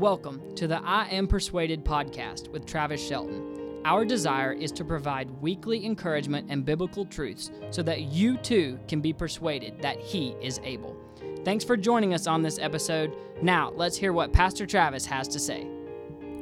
Welcome 0.00 0.54
to 0.54 0.66
the 0.66 0.80
I 0.82 1.08
Am 1.10 1.26
Persuaded 1.26 1.84
podcast 1.84 2.48
with 2.48 2.64
Travis 2.64 3.06
Shelton. 3.06 3.82
Our 3.84 4.06
desire 4.06 4.50
is 4.54 4.72
to 4.72 4.82
provide 4.82 5.30
weekly 5.42 5.84
encouragement 5.84 6.46
and 6.48 6.64
biblical 6.64 7.04
truths 7.04 7.50
so 7.68 7.82
that 7.82 8.00
you 8.04 8.38
too 8.38 8.78
can 8.88 9.02
be 9.02 9.12
persuaded 9.12 9.82
that 9.82 10.00
He 10.00 10.34
is 10.40 10.58
able. 10.64 10.96
Thanks 11.44 11.64
for 11.64 11.76
joining 11.76 12.14
us 12.14 12.26
on 12.26 12.40
this 12.40 12.58
episode. 12.58 13.14
Now, 13.42 13.72
let's 13.76 13.94
hear 13.98 14.14
what 14.14 14.32
Pastor 14.32 14.64
Travis 14.64 15.04
has 15.04 15.28
to 15.28 15.38
say. 15.38 15.68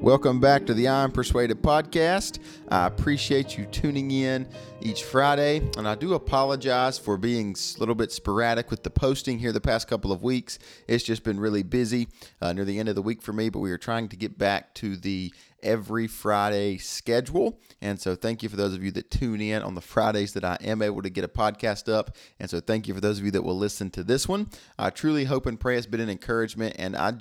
Welcome 0.01 0.39
back 0.39 0.65
to 0.67 0.75
the 0.75 0.87
I'm 0.87 1.11
Persuaded 1.11 1.61
podcast. 1.61 2.39
I 2.69 2.87
appreciate 2.87 3.59
you 3.59 3.67
tuning 3.67 4.13
in 4.13 4.49
each 4.81 5.03
Friday, 5.03 5.61
and 5.77 5.89
I 5.89 5.97
do 5.97 6.15
apologize 6.15 6.97
for 6.97 7.19
being 7.19 7.57
a 7.57 7.81
little 7.81 7.97
bit 7.97 8.13
sporadic 8.13 8.71
with 8.71 8.85
the 8.85 8.91
posting 8.91 9.41
here 9.41 9.51
the 9.51 9.61
past 9.61 9.89
couple 9.89 10.13
of 10.13 10.23
weeks. 10.23 10.61
It's 10.87 11.03
just 11.03 11.25
been 11.25 11.41
really 11.41 11.65
busy 11.65 12.09
uh, 12.41 12.53
near 12.53 12.65
the 12.65 12.79
end 12.79 12.89
of 12.89 12.95
the 12.95 13.03
week 13.03 13.23
for 13.23 13.33
me, 13.33 13.49
but 13.49 13.59
we 13.59 13.73
are 13.73 13.77
trying 13.77 14.09
to 14.11 14.17
get 14.17 14.39
back 14.39 14.73
to 14.75 14.97
the 14.97 15.35
every 15.65 16.07
Friday 16.07 16.79
schedule. 16.79 17.59
And 17.83 18.01
so, 18.01 18.15
thank 18.15 18.45
you 18.45 18.49
for 18.49 18.57
those 18.57 18.75
of 18.75 18.85
you 18.85 18.93
that 18.93 19.11
tune 19.11 19.41
in 19.41 19.63
on 19.63 19.75
the 19.75 19.81
Fridays 19.81 20.33
that 20.35 20.45
I 20.45 20.59
am 20.61 20.81
able 20.81 21.03
to 21.03 21.11
get 21.11 21.25
a 21.25 21.29
podcast 21.29 21.93
up. 21.93 22.17
And 22.39 22.49
so, 22.49 22.61
thank 22.61 22.87
you 22.87 22.95
for 22.95 23.01
those 23.01 23.19
of 23.19 23.25
you 23.25 23.33
that 23.33 23.43
will 23.43 23.59
listen 23.59 23.91
to 23.91 24.05
this 24.05 24.29
one. 24.29 24.49
I 24.79 24.91
truly 24.91 25.25
hope 25.25 25.45
and 25.45 25.59
pray 25.59 25.77
it's 25.77 25.87
been 25.87 26.01
an 26.01 26.09
encouragement, 26.09 26.77
and 26.79 26.97
I. 26.97 27.15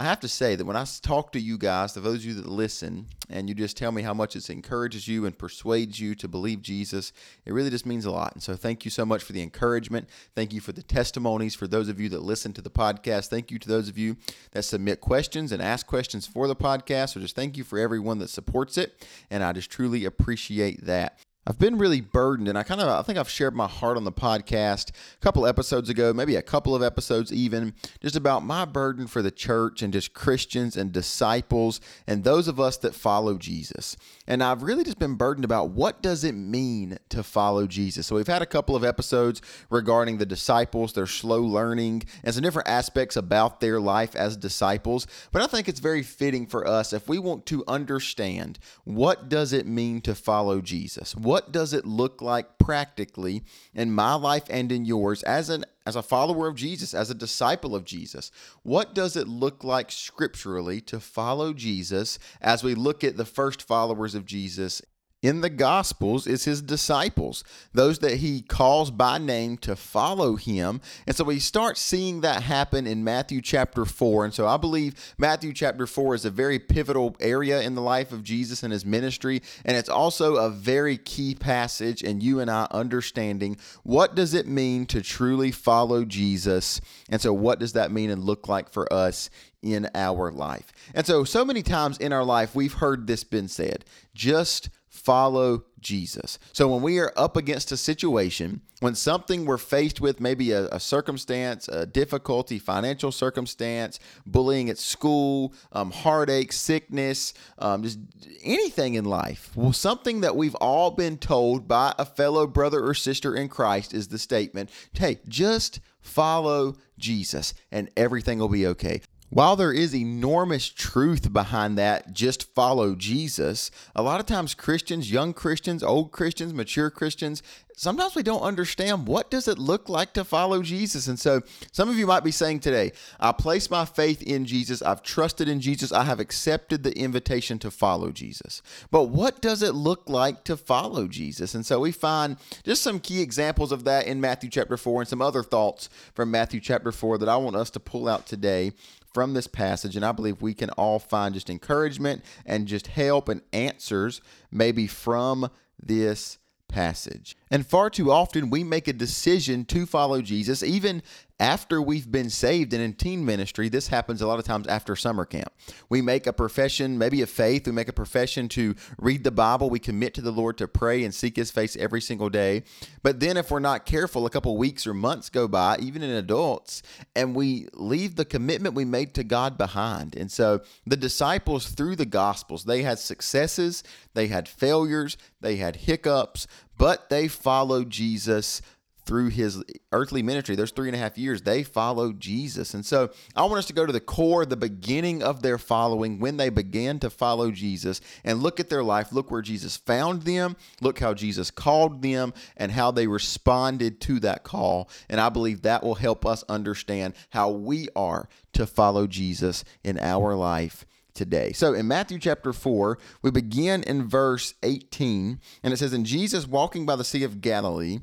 I 0.00 0.04
have 0.04 0.20
to 0.20 0.28
say 0.28 0.54
that 0.56 0.64
when 0.64 0.78
I 0.78 0.86
talk 1.02 1.30
to 1.32 1.38
you 1.38 1.58
guys, 1.58 1.92
to 1.92 2.00
those 2.00 2.20
of 2.20 2.24
you 2.24 2.32
that 2.32 2.46
listen, 2.46 3.04
and 3.28 3.50
you 3.50 3.54
just 3.54 3.76
tell 3.76 3.92
me 3.92 4.00
how 4.00 4.14
much 4.14 4.34
it 4.34 4.48
encourages 4.48 5.06
you 5.06 5.26
and 5.26 5.36
persuades 5.36 6.00
you 6.00 6.14
to 6.14 6.26
believe 6.26 6.62
Jesus, 6.62 7.12
it 7.44 7.52
really 7.52 7.68
just 7.68 7.84
means 7.84 8.06
a 8.06 8.10
lot. 8.10 8.32
And 8.32 8.42
so, 8.42 8.56
thank 8.56 8.86
you 8.86 8.90
so 8.90 9.04
much 9.04 9.22
for 9.22 9.34
the 9.34 9.42
encouragement. 9.42 10.08
Thank 10.34 10.54
you 10.54 10.62
for 10.62 10.72
the 10.72 10.82
testimonies 10.82 11.54
for 11.54 11.66
those 11.66 11.90
of 11.90 12.00
you 12.00 12.08
that 12.08 12.22
listen 12.22 12.54
to 12.54 12.62
the 12.62 12.70
podcast. 12.70 13.28
Thank 13.28 13.50
you 13.50 13.58
to 13.58 13.68
those 13.68 13.90
of 13.90 13.98
you 13.98 14.16
that 14.52 14.62
submit 14.62 15.02
questions 15.02 15.52
and 15.52 15.60
ask 15.60 15.86
questions 15.86 16.26
for 16.26 16.48
the 16.48 16.56
podcast. 16.56 17.10
So, 17.10 17.20
just 17.20 17.36
thank 17.36 17.58
you 17.58 17.64
for 17.64 17.78
everyone 17.78 18.20
that 18.20 18.30
supports 18.30 18.78
it. 18.78 19.06
And 19.28 19.44
I 19.44 19.52
just 19.52 19.70
truly 19.70 20.06
appreciate 20.06 20.86
that. 20.86 21.18
I've 21.46 21.58
been 21.58 21.78
really 21.78 22.02
burdened, 22.02 22.48
and 22.48 22.58
I 22.58 22.62
kind 22.62 22.82
of 22.82 22.88
I 22.88 23.00
think 23.00 23.18
I've 23.18 23.28
shared 23.28 23.54
my 23.54 23.66
heart 23.66 23.96
on 23.96 24.04
the 24.04 24.12
podcast 24.12 24.90
a 24.90 25.18
couple 25.20 25.46
episodes 25.46 25.88
ago, 25.88 26.12
maybe 26.12 26.36
a 26.36 26.42
couple 26.42 26.76
of 26.76 26.82
episodes 26.82 27.32
even, 27.32 27.72
just 28.02 28.14
about 28.14 28.44
my 28.44 28.66
burden 28.66 29.06
for 29.06 29.22
the 29.22 29.30
church 29.30 29.80
and 29.80 29.90
just 29.90 30.12
Christians 30.12 30.76
and 30.76 30.92
disciples 30.92 31.80
and 32.06 32.24
those 32.24 32.46
of 32.46 32.60
us 32.60 32.76
that 32.78 32.94
follow 32.94 33.38
Jesus. 33.38 33.96
And 34.26 34.42
I've 34.42 34.62
really 34.62 34.84
just 34.84 34.98
been 34.98 35.14
burdened 35.14 35.46
about 35.46 35.70
what 35.70 36.02
does 36.02 36.24
it 36.24 36.34
mean 36.34 36.98
to 37.08 37.22
follow 37.22 37.66
Jesus. 37.66 38.06
So 38.06 38.16
we've 38.16 38.26
had 38.26 38.42
a 38.42 38.46
couple 38.46 38.76
of 38.76 38.84
episodes 38.84 39.40
regarding 39.70 40.18
the 40.18 40.26
disciples, 40.26 40.92
their 40.92 41.06
slow 41.06 41.40
learning, 41.40 42.02
and 42.22 42.34
some 42.34 42.42
different 42.42 42.68
aspects 42.68 43.16
about 43.16 43.60
their 43.60 43.80
life 43.80 44.14
as 44.14 44.36
disciples. 44.36 45.06
But 45.32 45.40
I 45.40 45.46
think 45.46 45.68
it's 45.70 45.80
very 45.80 46.02
fitting 46.02 46.46
for 46.46 46.66
us 46.66 46.92
if 46.92 47.08
we 47.08 47.18
want 47.18 47.46
to 47.46 47.64
understand 47.66 48.58
what 48.84 49.30
does 49.30 49.54
it 49.54 49.66
mean 49.66 50.02
to 50.02 50.14
follow 50.14 50.60
Jesus 50.60 51.16
does 51.52 51.72
it 51.72 51.86
look 51.86 52.20
like 52.20 52.58
practically 52.58 53.44
in 53.74 53.92
my 53.92 54.14
life 54.14 54.44
and 54.50 54.72
in 54.72 54.84
yours 54.84 55.22
as 55.22 55.48
an 55.48 55.64
as 55.86 55.96
a 55.96 56.02
follower 56.02 56.46
of 56.46 56.56
Jesus, 56.56 56.94
as 56.94 57.10
a 57.10 57.14
disciple 57.14 57.74
of 57.74 57.84
Jesus? 57.84 58.30
What 58.62 58.94
does 58.94 59.16
it 59.16 59.28
look 59.28 59.64
like 59.64 59.90
scripturally 59.90 60.80
to 60.82 61.00
follow 61.00 61.52
Jesus 61.52 62.18
as 62.40 62.62
we 62.62 62.74
look 62.74 63.02
at 63.02 63.16
the 63.16 63.24
first 63.24 63.62
followers 63.62 64.14
of 64.14 64.26
Jesus 64.26 64.82
in 65.22 65.42
the 65.42 65.50
Gospels 65.50 66.26
is 66.26 66.44
his 66.44 66.62
disciples, 66.62 67.44
those 67.74 67.98
that 67.98 68.18
he 68.18 68.40
calls 68.40 68.90
by 68.90 69.18
name 69.18 69.58
to 69.58 69.76
follow 69.76 70.36
him. 70.36 70.80
And 71.06 71.14
so 71.14 71.24
we 71.24 71.38
start 71.38 71.76
seeing 71.76 72.22
that 72.22 72.42
happen 72.42 72.86
in 72.86 73.04
Matthew 73.04 73.42
chapter 73.42 73.84
4. 73.84 74.24
And 74.24 74.34
so 74.34 74.46
I 74.46 74.56
believe 74.56 75.14
Matthew 75.18 75.52
chapter 75.52 75.86
4 75.86 76.14
is 76.14 76.24
a 76.24 76.30
very 76.30 76.58
pivotal 76.58 77.16
area 77.20 77.60
in 77.60 77.74
the 77.74 77.82
life 77.82 78.12
of 78.12 78.24
Jesus 78.24 78.62
and 78.62 78.72
his 78.72 78.86
ministry. 78.86 79.42
And 79.64 79.76
it's 79.76 79.90
also 79.90 80.36
a 80.36 80.48
very 80.48 80.96
key 80.96 81.34
passage 81.34 82.02
in 82.02 82.22
you 82.22 82.40
and 82.40 82.50
I 82.50 82.66
understanding 82.70 83.58
what 83.82 84.14
does 84.14 84.32
it 84.32 84.46
mean 84.46 84.86
to 84.86 85.02
truly 85.02 85.50
follow 85.50 86.06
Jesus. 86.06 86.80
And 87.10 87.20
so 87.20 87.34
what 87.34 87.58
does 87.58 87.74
that 87.74 87.92
mean 87.92 88.08
and 88.08 88.24
look 88.24 88.48
like 88.48 88.70
for 88.70 88.90
us 88.90 89.28
in 89.62 89.86
our 89.94 90.32
life? 90.32 90.72
And 90.94 91.06
so, 91.06 91.24
so 91.24 91.44
many 91.44 91.62
times 91.62 91.98
in 91.98 92.14
our 92.14 92.24
life, 92.24 92.54
we've 92.54 92.72
heard 92.72 93.06
this 93.06 93.22
been 93.22 93.48
said 93.48 93.84
just 94.14 94.70
follow 94.90 95.64
Jesus. 95.78 96.38
So 96.52 96.68
when 96.68 96.82
we 96.82 96.98
are 96.98 97.12
up 97.16 97.36
against 97.36 97.72
a 97.72 97.76
situation, 97.76 98.60
when 98.80 98.94
something 98.94 99.46
we're 99.46 99.56
faced 99.56 100.00
with, 100.00 100.20
maybe 100.20 100.50
a, 100.50 100.66
a 100.66 100.80
circumstance, 100.80 101.68
a 101.68 101.86
difficulty, 101.86 102.58
financial 102.58 103.12
circumstance, 103.12 104.00
bullying 104.26 104.68
at 104.68 104.78
school, 104.78 105.54
um, 105.72 105.92
heartache, 105.92 106.52
sickness, 106.52 107.32
um, 107.58 107.84
just 107.84 107.98
anything 108.42 108.94
in 108.94 109.04
life, 109.04 109.52
well, 109.54 109.72
something 109.72 110.20
that 110.22 110.36
we've 110.36 110.56
all 110.56 110.90
been 110.90 111.16
told 111.16 111.68
by 111.68 111.94
a 111.96 112.04
fellow 112.04 112.46
brother 112.46 112.84
or 112.84 112.92
sister 112.92 113.34
in 113.34 113.48
Christ 113.48 113.94
is 113.94 114.08
the 114.08 114.18
statement 114.18 114.70
hey, 114.92 115.20
just 115.28 115.80
follow 116.00 116.76
Jesus 116.98 117.54
and 117.70 117.88
everything 117.96 118.38
will 118.38 118.48
be 118.48 118.66
okay. 118.66 119.00
While 119.30 119.54
there 119.54 119.72
is 119.72 119.94
enormous 119.94 120.68
truth 120.68 121.32
behind 121.32 121.78
that, 121.78 122.12
just 122.12 122.52
follow 122.52 122.96
Jesus, 122.96 123.70
a 123.94 124.02
lot 124.02 124.18
of 124.18 124.26
times 124.26 124.54
Christians, 124.54 125.12
young 125.12 125.32
Christians, 125.32 125.84
old 125.84 126.10
Christians, 126.10 126.52
mature 126.52 126.90
Christians, 126.90 127.40
sometimes 127.76 128.16
we 128.16 128.24
don't 128.24 128.42
understand 128.42 129.06
what 129.06 129.30
does 129.30 129.46
it 129.46 129.56
look 129.56 129.88
like 129.88 130.12
to 130.14 130.24
follow 130.24 130.62
Jesus. 130.62 131.06
And 131.06 131.18
so 131.18 131.42
some 131.70 131.88
of 131.88 131.96
you 131.96 132.08
might 132.08 132.24
be 132.24 132.32
saying 132.32 132.58
today, 132.58 132.90
I 133.20 133.30
place 133.30 133.70
my 133.70 133.84
faith 133.84 134.20
in 134.20 134.46
Jesus, 134.46 134.82
I've 134.82 135.04
trusted 135.04 135.48
in 135.48 135.60
Jesus, 135.60 135.92
I 135.92 136.02
have 136.02 136.18
accepted 136.18 136.82
the 136.82 136.98
invitation 136.98 137.60
to 137.60 137.70
follow 137.70 138.10
Jesus. 138.10 138.62
But 138.90 139.04
what 139.10 139.40
does 139.40 139.62
it 139.62 139.76
look 139.76 140.10
like 140.10 140.42
to 140.44 140.56
follow 140.56 141.06
Jesus? 141.06 141.54
And 141.54 141.64
so 141.64 141.78
we 141.78 141.92
find 141.92 142.36
just 142.64 142.82
some 142.82 142.98
key 142.98 143.22
examples 143.22 143.70
of 143.70 143.84
that 143.84 144.06
in 144.06 144.20
Matthew 144.20 144.50
chapter 144.50 144.76
4 144.76 145.02
and 145.02 145.08
some 145.08 145.22
other 145.22 145.44
thoughts 145.44 145.88
from 146.14 146.32
Matthew 146.32 146.60
chapter 146.60 146.90
4 146.90 147.18
that 147.18 147.28
I 147.28 147.36
want 147.36 147.54
us 147.54 147.70
to 147.70 147.80
pull 147.80 148.08
out 148.08 148.26
today 148.26 148.72
from 149.12 149.34
this 149.34 149.46
passage. 149.46 149.96
And 149.96 150.04
I 150.04 150.12
believe 150.12 150.42
we 150.42 150.54
can 150.54 150.70
all 150.70 150.98
find 150.98 151.34
just 151.34 151.50
encouragement 151.50 152.24
and 152.46 152.66
just 152.66 152.88
help 152.88 153.28
and 153.28 153.42
answers 153.52 154.20
maybe 154.50 154.86
from 154.86 155.50
this 155.82 156.38
passage. 156.68 157.36
And 157.50 157.66
far 157.66 157.90
too 157.90 158.12
often 158.12 158.50
we 158.50 158.64
make 158.64 158.88
a 158.88 158.92
decision 158.92 159.64
to 159.66 159.86
follow 159.86 160.22
Jesus, 160.22 160.62
even 160.62 161.02
after 161.40 161.80
we've 161.80 162.12
been 162.12 162.28
saved. 162.28 162.72
And 162.72 162.82
in 162.82 162.92
teen 162.92 163.24
ministry, 163.24 163.68
this 163.68 163.88
happens 163.88 164.20
a 164.20 164.26
lot 164.26 164.38
of 164.38 164.44
times 164.44 164.66
after 164.66 164.94
summer 164.94 165.24
camp. 165.24 165.52
We 165.88 166.02
make 166.02 166.26
a 166.26 166.32
profession, 166.32 166.98
maybe 166.98 167.22
a 167.22 167.26
faith. 167.26 167.66
We 167.66 167.72
make 167.72 167.88
a 167.88 167.94
profession 167.94 168.48
to 168.50 168.74
read 168.98 169.24
the 169.24 169.30
Bible. 169.30 169.70
We 169.70 169.78
commit 169.78 170.14
to 170.14 170.20
the 170.20 170.30
Lord 170.30 170.58
to 170.58 170.68
pray 170.68 171.02
and 171.02 171.14
seek 171.14 171.36
His 171.36 171.50
face 171.50 171.74
every 171.76 172.02
single 172.02 172.28
day. 172.28 172.62
But 173.02 173.18
then, 173.18 173.38
if 173.38 173.50
we're 173.50 173.58
not 173.58 173.86
careful, 173.86 174.26
a 174.26 174.30
couple 174.30 174.56
weeks 174.56 174.86
or 174.86 174.92
months 174.92 175.30
go 175.30 175.48
by, 175.48 175.78
even 175.80 176.02
in 176.02 176.10
adults, 176.10 176.82
and 177.16 177.34
we 177.34 177.68
leave 177.72 178.16
the 178.16 178.24
commitment 178.26 178.74
we 178.74 178.84
made 178.84 179.14
to 179.14 179.24
God 179.24 179.56
behind. 179.56 180.14
And 180.14 180.30
so, 180.30 180.60
the 180.86 180.96
disciples, 180.96 181.70
through 181.70 181.96
the 181.96 182.04
Gospels, 182.04 182.64
they 182.64 182.82
had 182.82 182.98
successes, 182.98 183.82
they 184.12 184.26
had 184.26 184.46
failures, 184.46 185.16
they 185.40 185.56
had 185.56 185.76
hiccups, 185.76 186.46
but 186.76 187.08
they 187.08 187.28
followed 187.28 187.90
Jesus 187.90 188.60
through 189.04 189.30
his 189.30 189.62
earthly 189.92 190.22
ministry, 190.22 190.54
those 190.54 190.70
three 190.70 190.88
and 190.88 190.96
a 190.96 190.98
half 190.98 191.18
years, 191.18 191.42
they 191.42 191.62
followed 191.62 192.20
Jesus. 192.20 192.74
And 192.74 192.84
so 192.84 193.10
I 193.34 193.42
want 193.42 193.58
us 193.58 193.66
to 193.66 193.72
go 193.72 193.86
to 193.86 193.92
the 193.92 194.00
core, 194.00 194.44
the 194.46 194.56
beginning 194.56 195.22
of 195.22 195.42
their 195.42 195.58
following, 195.58 196.18
when 196.18 196.36
they 196.36 196.48
began 196.48 196.98
to 197.00 197.10
follow 197.10 197.50
Jesus, 197.50 198.00
and 198.24 198.42
look 198.42 198.60
at 198.60 198.68
their 198.68 198.84
life. 198.84 199.12
Look 199.12 199.30
where 199.30 199.42
Jesus 199.42 199.76
found 199.76 200.22
them, 200.22 200.56
look 200.80 200.98
how 200.98 201.14
Jesus 201.14 201.50
called 201.50 202.02
them, 202.02 202.32
and 202.56 202.72
how 202.72 202.90
they 202.90 203.06
responded 203.06 204.00
to 204.02 204.20
that 204.20 204.44
call. 204.44 204.88
And 205.08 205.20
I 205.20 205.28
believe 205.28 205.62
that 205.62 205.82
will 205.82 205.94
help 205.96 206.24
us 206.24 206.44
understand 206.48 207.14
how 207.30 207.50
we 207.50 207.88
are 207.96 208.28
to 208.52 208.66
follow 208.66 209.06
Jesus 209.06 209.64
in 209.82 209.98
our 209.98 210.34
life 210.34 210.84
today. 211.14 211.52
So 211.52 211.74
in 211.74 211.88
Matthew 211.88 212.18
chapter 212.18 212.52
4, 212.52 212.98
we 213.22 213.30
begin 213.30 213.82
in 213.82 214.08
verse 214.08 214.54
18, 214.62 215.40
and 215.62 215.72
it 215.72 215.76
says, 215.76 215.92
And 215.92 216.06
Jesus 216.06 216.46
walking 216.46 216.86
by 216.86 216.96
the 216.96 217.04
Sea 217.04 217.24
of 217.24 217.40
Galilee, 217.40 218.00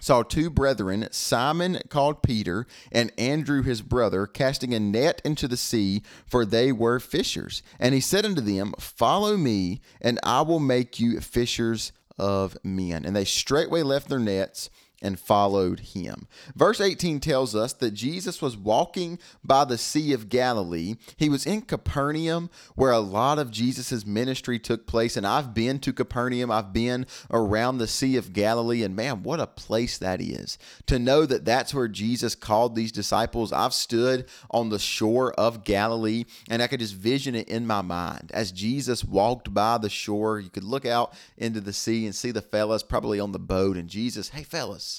saw 0.00 0.22
two 0.22 0.50
brethren, 0.50 1.08
Simon 1.10 1.80
called 1.88 2.22
Peter, 2.22 2.66
and 2.92 3.12
Andrew 3.18 3.62
his 3.62 3.82
brother, 3.82 4.26
casting 4.26 4.74
a 4.74 4.80
net 4.80 5.22
into 5.24 5.48
the 5.48 5.56
sea, 5.56 6.02
for 6.26 6.44
they 6.44 6.72
were 6.72 7.00
fishers. 7.00 7.62
And 7.78 7.94
he 7.94 8.00
said 8.00 8.24
unto 8.24 8.40
them, 8.40 8.74
Follow 8.78 9.36
me, 9.36 9.80
and 10.00 10.20
I 10.22 10.42
will 10.42 10.60
make 10.60 11.00
you 11.00 11.20
fishers 11.20 11.92
of 12.18 12.56
men. 12.62 13.04
And 13.04 13.14
they 13.14 13.24
straightway 13.24 13.82
left 13.82 14.08
their 14.08 14.18
nets 14.18 14.70
and 15.02 15.18
followed 15.18 15.80
him. 15.80 16.26
Verse 16.54 16.80
18 16.80 17.20
tells 17.20 17.54
us 17.54 17.72
that 17.74 17.92
Jesus 17.92 18.40
was 18.40 18.56
walking 18.56 19.18
by 19.44 19.64
the 19.64 19.78
Sea 19.78 20.12
of 20.12 20.28
Galilee. 20.28 20.94
He 21.16 21.28
was 21.28 21.46
in 21.46 21.62
Capernaum, 21.62 22.50
where 22.74 22.92
a 22.92 22.98
lot 22.98 23.38
of 23.38 23.50
Jesus' 23.50 24.06
ministry 24.06 24.58
took 24.58 24.86
place. 24.86 25.16
And 25.16 25.26
I've 25.26 25.54
been 25.54 25.78
to 25.80 25.92
Capernaum, 25.92 26.50
I've 26.50 26.72
been 26.72 27.06
around 27.30 27.78
the 27.78 27.86
Sea 27.86 28.16
of 28.16 28.32
Galilee. 28.32 28.82
And 28.82 28.96
man, 28.96 29.22
what 29.22 29.40
a 29.40 29.46
place 29.46 29.98
that 29.98 30.20
is. 30.20 30.58
To 30.86 30.98
know 30.98 31.26
that 31.26 31.44
that's 31.44 31.74
where 31.74 31.88
Jesus 31.88 32.34
called 32.34 32.74
these 32.74 32.92
disciples. 32.92 33.52
I've 33.52 33.74
stood 33.74 34.26
on 34.50 34.70
the 34.70 34.78
shore 34.78 35.32
of 35.34 35.64
Galilee 35.64 36.24
and 36.48 36.62
I 36.62 36.66
could 36.66 36.80
just 36.80 36.94
vision 36.94 37.34
it 37.34 37.48
in 37.48 37.66
my 37.66 37.82
mind. 37.82 38.30
As 38.32 38.52
Jesus 38.52 39.04
walked 39.04 39.52
by 39.52 39.78
the 39.78 39.90
shore, 39.90 40.40
you 40.40 40.50
could 40.50 40.64
look 40.64 40.86
out 40.86 41.12
into 41.36 41.60
the 41.60 41.72
sea 41.72 42.06
and 42.06 42.14
see 42.14 42.30
the 42.30 42.42
fellas 42.42 42.82
probably 42.82 43.20
on 43.20 43.32
the 43.32 43.38
boat. 43.38 43.76
And 43.76 43.88
Jesus, 43.88 44.30
hey, 44.30 44.42
fellas, 44.42 44.95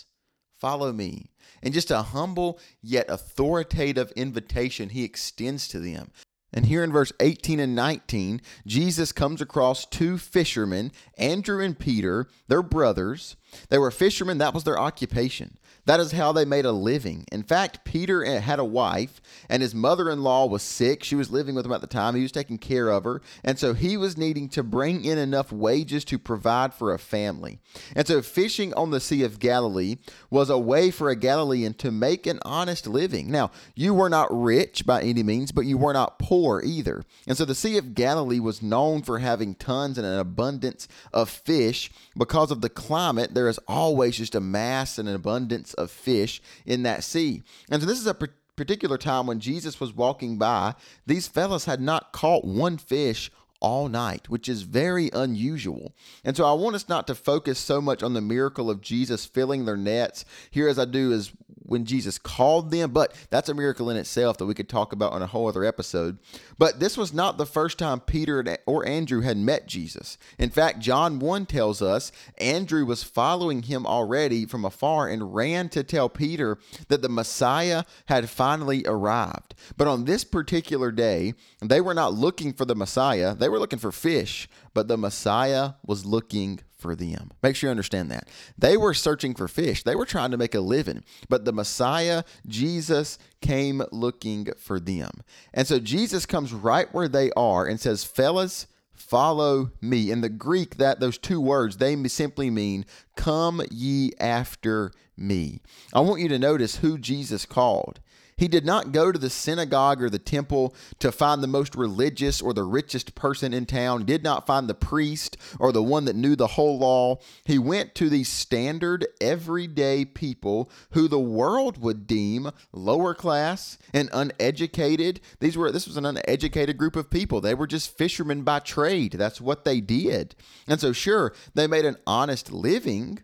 Follow 0.59 0.91
me. 0.91 1.29
And 1.61 1.73
just 1.73 1.91
a 1.91 2.01
humble 2.01 2.59
yet 2.81 3.09
authoritative 3.09 4.11
invitation 4.11 4.89
he 4.89 5.03
extends 5.03 5.67
to 5.69 5.79
them. 5.79 6.11
And 6.53 6.65
here 6.65 6.83
in 6.83 6.91
verse 6.91 7.11
18 7.19 7.59
and 7.59 7.75
19, 7.75 8.41
Jesus 8.65 9.11
comes 9.11 9.41
across 9.41 9.85
two 9.85 10.17
fishermen, 10.17 10.91
Andrew 11.17 11.63
and 11.63 11.77
Peter. 11.77 12.27
They're 12.47 12.63
brothers. 12.63 13.35
They 13.69 13.77
were 13.77 13.91
fishermen, 13.91 14.37
that 14.37 14.53
was 14.53 14.63
their 14.63 14.79
occupation. 14.79 15.57
That 15.87 16.01
is 16.01 16.11
how 16.11 16.33
they 16.33 16.43
made 16.43 16.65
a 16.65 16.73
living. 16.73 17.23
In 17.31 17.43
fact, 17.43 17.85
Peter 17.85 18.23
eh, 18.25 18.39
had 18.39 18.59
a 18.59 18.65
wife, 18.65 19.21
and 19.49 19.61
his 19.61 19.73
mother 19.73 20.09
in 20.09 20.21
law 20.21 20.45
was 20.45 20.61
sick. 20.61 21.01
She 21.01 21.15
was 21.15 21.31
living 21.31 21.55
with 21.55 21.65
him 21.65 21.71
at 21.71 21.79
the 21.79 21.87
time. 21.87 22.13
He 22.13 22.23
was 22.23 22.31
taking 22.33 22.57
care 22.57 22.89
of 22.89 23.05
her. 23.05 23.21
And 23.41 23.57
so 23.57 23.73
he 23.73 23.95
was 23.95 24.17
needing 24.17 24.49
to 24.49 24.63
bring 24.63 25.05
in 25.05 25.17
enough 25.17 25.49
wages 25.49 26.03
to 26.05 26.19
provide 26.19 26.73
for 26.73 26.93
a 26.93 26.99
family. 26.99 27.59
And 27.95 28.05
so 28.05 28.21
fishing 28.21 28.73
on 28.73 28.91
the 28.91 28.99
Sea 28.99 29.23
of 29.23 29.39
Galilee 29.39 29.95
was 30.29 30.49
a 30.49 30.57
way 30.57 30.91
for 30.91 31.09
a 31.09 31.15
Galilean 31.15 31.73
to 31.75 31.89
make 31.89 32.27
an 32.27 32.39
honest 32.43 32.85
living. 32.85 33.31
Now, 33.31 33.51
you 33.73 33.93
were 33.93 34.09
not 34.09 34.27
rich 34.29 34.85
by 34.85 35.01
any 35.01 35.23
means, 35.23 35.53
but 35.53 35.65
you 35.65 35.77
were 35.77 35.93
not 35.93 36.19
poor 36.19 36.61
either. 36.65 37.05
And 37.25 37.37
so 37.37 37.45
the 37.45 37.55
Sea 37.55 37.77
of 37.77 37.95
Galilee 37.95 38.41
was 38.41 38.61
known 38.61 39.03
for 39.03 39.19
having 39.19 39.55
tons 39.55 39.97
and 39.97 40.05
an 40.05 40.19
abundance 40.19 40.89
of 41.13 41.29
fish 41.29 41.89
because 42.17 42.51
of 42.51 42.59
the 42.59 42.69
climate. 42.69 43.33
There 43.37 43.47
is 43.47 43.59
always 43.67 44.17
just 44.17 44.33
a 44.33 44.41
mass 44.41 44.97
and 44.97 45.07
an 45.07 45.13
abundance 45.13 45.75
of 45.75 45.91
fish 45.91 46.41
in 46.65 46.81
that 46.83 47.03
sea. 47.03 47.43
And 47.69 47.79
so 47.79 47.87
this 47.87 47.99
is 47.99 48.07
a 48.07 48.15
particular 48.55 48.97
time 48.97 49.27
when 49.27 49.39
Jesus 49.39 49.79
was 49.79 49.93
walking 49.93 50.39
by. 50.39 50.73
These 51.05 51.27
fellows 51.27 51.65
had 51.65 51.79
not 51.79 52.13
caught 52.13 52.43
one 52.43 52.79
fish 52.79 53.29
all 53.59 53.89
night, 53.89 54.27
which 54.27 54.49
is 54.49 54.63
very 54.63 55.11
unusual. 55.13 55.93
And 56.23 56.35
so 56.35 56.45
I 56.45 56.53
want 56.53 56.75
us 56.75 56.89
not 56.89 57.05
to 57.07 57.15
focus 57.15 57.59
so 57.59 57.79
much 57.79 58.01
on 58.01 58.15
the 58.15 58.21
miracle 58.21 58.71
of 58.71 58.81
Jesus 58.81 59.27
filling 59.27 59.65
their 59.65 59.77
nets 59.77 60.25
here 60.49 60.67
as 60.67 60.79
I 60.79 60.85
do 60.85 61.11
is 61.11 61.31
when 61.67 61.85
Jesus 61.85 62.17
called 62.17 62.71
them, 62.71 62.91
but 62.91 63.13
that's 63.29 63.49
a 63.49 63.53
miracle 63.53 63.89
in 63.89 63.97
itself 63.97 64.37
that 64.37 64.45
we 64.45 64.53
could 64.53 64.69
talk 64.69 64.93
about 64.93 65.11
on 65.11 65.21
a 65.21 65.27
whole 65.27 65.47
other 65.47 65.63
episode. 65.63 66.17
But 66.57 66.79
this 66.79 66.97
was 66.97 67.13
not 67.13 67.37
the 67.37 67.45
first 67.45 67.77
time 67.77 67.99
Peter 67.99 68.57
or 68.65 68.87
Andrew 68.87 69.21
had 69.21 69.37
met 69.37 69.67
Jesus. 69.67 70.17
In 70.39 70.49
fact, 70.49 70.79
John 70.79 71.19
1 71.19 71.45
tells 71.45 71.81
us 71.81 72.11
Andrew 72.37 72.85
was 72.85 73.03
following 73.03 73.63
him 73.63 73.85
already 73.85 74.45
from 74.45 74.65
afar 74.65 75.07
and 75.07 75.35
ran 75.35 75.69
to 75.69 75.83
tell 75.83 76.09
Peter 76.09 76.57
that 76.87 77.01
the 77.01 77.09
Messiah 77.09 77.83
had 78.07 78.29
finally 78.29 78.83
arrived. 78.85 79.55
But 79.75 79.87
on 79.87 80.05
this 80.05 80.23
particular 80.23 80.91
day, 80.91 81.33
they 81.61 81.81
were 81.81 81.93
not 81.93 82.13
looking 82.13 82.53
for 82.53 82.65
the 82.65 82.75
Messiah, 82.75 83.35
they 83.35 83.49
were 83.49 83.59
looking 83.59 83.79
for 83.79 83.91
fish, 83.91 84.47
but 84.73 84.87
the 84.87 84.97
Messiah 84.97 85.73
was 85.85 86.05
looking 86.05 86.59
for 86.77 86.95
them. 86.95 87.31
Make 87.41 87.55
sure 87.55 87.67
you 87.67 87.71
understand 87.71 88.11
that. 88.11 88.29
They 88.57 88.77
were 88.77 88.93
searching 88.93 89.33
for 89.33 89.47
fish, 89.47 89.83
they 89.83 89.95
were 89.95 90.05
trying 90.05 90.31
to 90.31 90.37
make 90.37 90.55
a 90.55 90.59
living, 90.59 91.03
but 91.29 91.45
the 91.45 91.53
Messiah, 91.53 92.23
Jesus, 92.47 93.17
came 93.41 93.81
looking 93.91 94.47
for 94.57 94.79
them. 94.79 95.11
And 95.53 95.67
so 95.67 95.79
Jesus 95.79 96.25
comes 96.25 96.53
right 96.53 96.91
where 96.93 97.07
they 97.07 97.31
are 97.31 97.65
and 97.65 97.79
says, 97.79 98.03
Fellas, 98.03 98.67
follow 98.93 99.71
me. 99.81 100.11
In 100.11 100.21
the 100.21 100.29
Greek, 100.29 100.77
that 100.77 100.99
those 100.99 101.17
two 101.17 101.39
words, 101.41 101.77
they 101.77 101.95
simply 102.07 102.49
mean, 102.49 102.85
Come 103.15 103.61
ye 103.71 104.11
after 104.19 104.91
me. 105.15 105.61
I 105.93 106.01
want 106.01 106.21
you 106.21 106.29
to 106.29 106.39
notice 106.39 106.77
who 106.77 106.97
Jesus 106.97 107.45
called. 107.45 107.99
He 108.37 108.47
did 108.47 108.65
not 108.65 108.91
go 108.91 109.11
to 109.11 109.17
the 109.17 109.31
synagogue 109.31 110.01
or 110.01 110.11
the 110.11 110.19
temple 110.19 110.75
to 110.99 111.11
find 111.11 111.41
the 111.41 111.47
most 111.47 111.75
religious 111.75 112.39
or 112.39 112.53
the 112.53 112.63
richest 112.63 113.15
person 113.15 113.51
in 113.51 113.65
town. 113.65 114.01
He 114.01 114.05
did 114.05 114.23
not 114.23 114.45
find 114.45 114.69
the 114.69 114.75
priest 114.75 115.37
or 115.59 115.71
the 115.71 115.81
one 115.81 116.05
that 116.05 116.15
knew 116.15 116.35
the 116.35 116.47
whole 116.47 116.77
law. 116.77 117.17
He 117.45 117.57
went 117.57 117.95
to 117.95 118.09
these 118.09 118.29
standard, 118.29 119.07
everyday 119.19 120.05
people 120.05 120.69
who 120.91 121.07
the 121.07 121.19
world 121.19 121.79
would 121.79 122.05
deem 122.05 122.51
lower 122.71 123.15
class 123.15 123.79
and 123.91 124.07
uneducated. 124.13 125.19
These 125.39 125.57
were 125.57 125.71
this 125.71 125.87
was 125.87 125.97
an 125.97 126.05
uneducated 126.05 126.77
group 126.77 126.95
of 126.95 127.09
people. 127.09 127.41
They 127.41 127.55
were 127.55 127.67
just 127.67 127.97
fishermen 127.97 128.43
by 128.43 128.59
trade. 128.59 129.13
That's 129.13 129.41
what 129.41 129.65
they 129.65 129.81
did. 129.81 130.35
And 130.67 130.79
so 130.79 130.93
sure, 130.93 131.33
they 131.55 131.65
made 131.65 131.85
an 131.85 131.97
honest 132.05 132.51
living, 132.51 133.19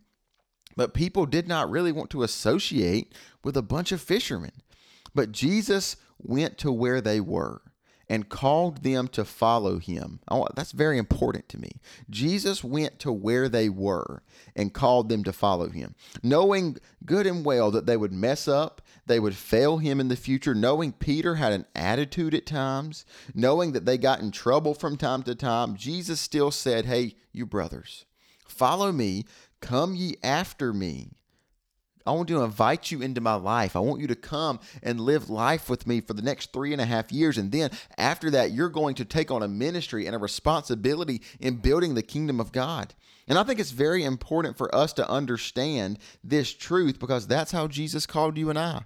but 0.75 0.95
people 0.95 1.27
did 1.27 1.47
not 1.47 1.69
really 1.69 1.91
want 1.91 2.09
to 2.11 2.23
associate 2.23 3.13
with 3.43 3.55
a 3.55 3.61
bunch 3.61 3.91
of 3.91 4.01
fishermen. 4.01 4.53
But 5.13 5.31
Jesus 5.31 5.95
went 6.17 6.57
to 6.59 6.71
where 6.71 7.01
they 7.01 7.19
were 7.19 7.61
and 8.09 8.29
called 8.29 8.83
them 8.83 9.07
to 9.07 9.23
follow 9.23 9.79
him. 9.79 10.19
Oh, 10.29 10.47
that's 10.55 10.71
very 10.71 10.97
important 10.97 11.47
to 11.49 11.59
me. 11.59 11.71
Jesus 12.09 12.63
went 12.63 12.99
to 12.99 13.11
where 13.11 13.47
they 13.47 13.69
were 13.69 14.23
and 14.55 14.73
called 14.73 15.09
them 15.09 15.23
to 15.23 15.33
follow 15.33 15.69
him, 15.69 15.95
knowing 16.21 16.77
good 17.05 17.25
and 17.25 17.45
well 17.45 17.71
that 17.71 17.85
they 17.85 17.97
would 17.97 18.11
mess 18.11 18.47
up, 18.47 18.81
they 19.05 19.19
would 19.19 19.35
fail 19.35 19.77
him 19.77 19.99
in 19.99 20.09
the 20.09 20.15
future, 20.15 20.53
knowing 20.53 20.91
Peter 20.91 21.35
had 21.35 21.53
an 21.53 21.65
attitude 21.75 22.33
at 22.33 22.45
times, 22.45 23.05
knowing 23.33 23.71
that 23.71 23.85
they 23.85 23.97
got 23.97 24.19
in 24.19 24.31
trouble 24.31 24.73
from 24.73 24.97
time 24.97 25.23
to 25.23 25.35
time. 25.35 25.75
Jesus 25.75 26.19
still 26.19 26.51
said, 26.51 26.85
Hey, 26.85 27.15
you 27.31 27.45
brothers, 27.45 28.05
follow 28.47 28.91
me, 28.91 29.25
come 29.59 29.95
ye 29.95 30.17
after 30.21 30.73
me. 30.73 31.13
I 32.05 32.11
want 32.11 32.27
to 32.29 32.43
invite 32.43 32.91
you 32.91 33.01
into 33.01 33.21
my 33.21 33.35
life. 33.35 33.75
I 33.75 33.79
want 33.79 34.01
you 34.01 34.07
to 34.07 34.15
come 34.15 34.59
and 34.81 34.99
live 34.99 35.29
life 35.29 35.69
with 35.69 35.87
me 35.87 36.01
for 36.01 36.13
the 36.13 36.21
next 36.21 36.51
three 36.51 36.73
and 36.73 36.81
a 36.81 36.85
half 36.85 37.11
years. 37.11 37.37
And 37.37 37.51
then 37.51 37.71
after 37.97 38.29
that, 38.31 38.51
you're 38.51 38.69
going 38.69 38.95
to 38.95 39.05
take 39.05 39.31
on 39.31 39.43
a 39.43 39.47
ministry 39.47 40.05
and 40.05 40.15
a 40.15 40.19
responsibility 40.19 41.21
in 41.39 41.57
building 41.57 41.93
the 41.93 42.03
kingdom 42.03 42.39
of 42.39 42.51
God. 42.51 42.93
And 43.27 43.37
I 43.37 43.43
think 43.43 43.59
it's 43.59 43.71
very 43.71 44.03
important 44.03 44.57
for 44.57 44.73
us 44.75 44.91
to 44.93 45.09
understand 45.09 45.97
this 46.23 46.53
truth 46.53 46.99
because 46.99 47.25
that's 47.25 47.51
how 47.51 47.67
Jesus 47.67 48.05
called 48.05 48.37
you 48.37 48.49
and 48.49 48.59
I. 48.59 48.83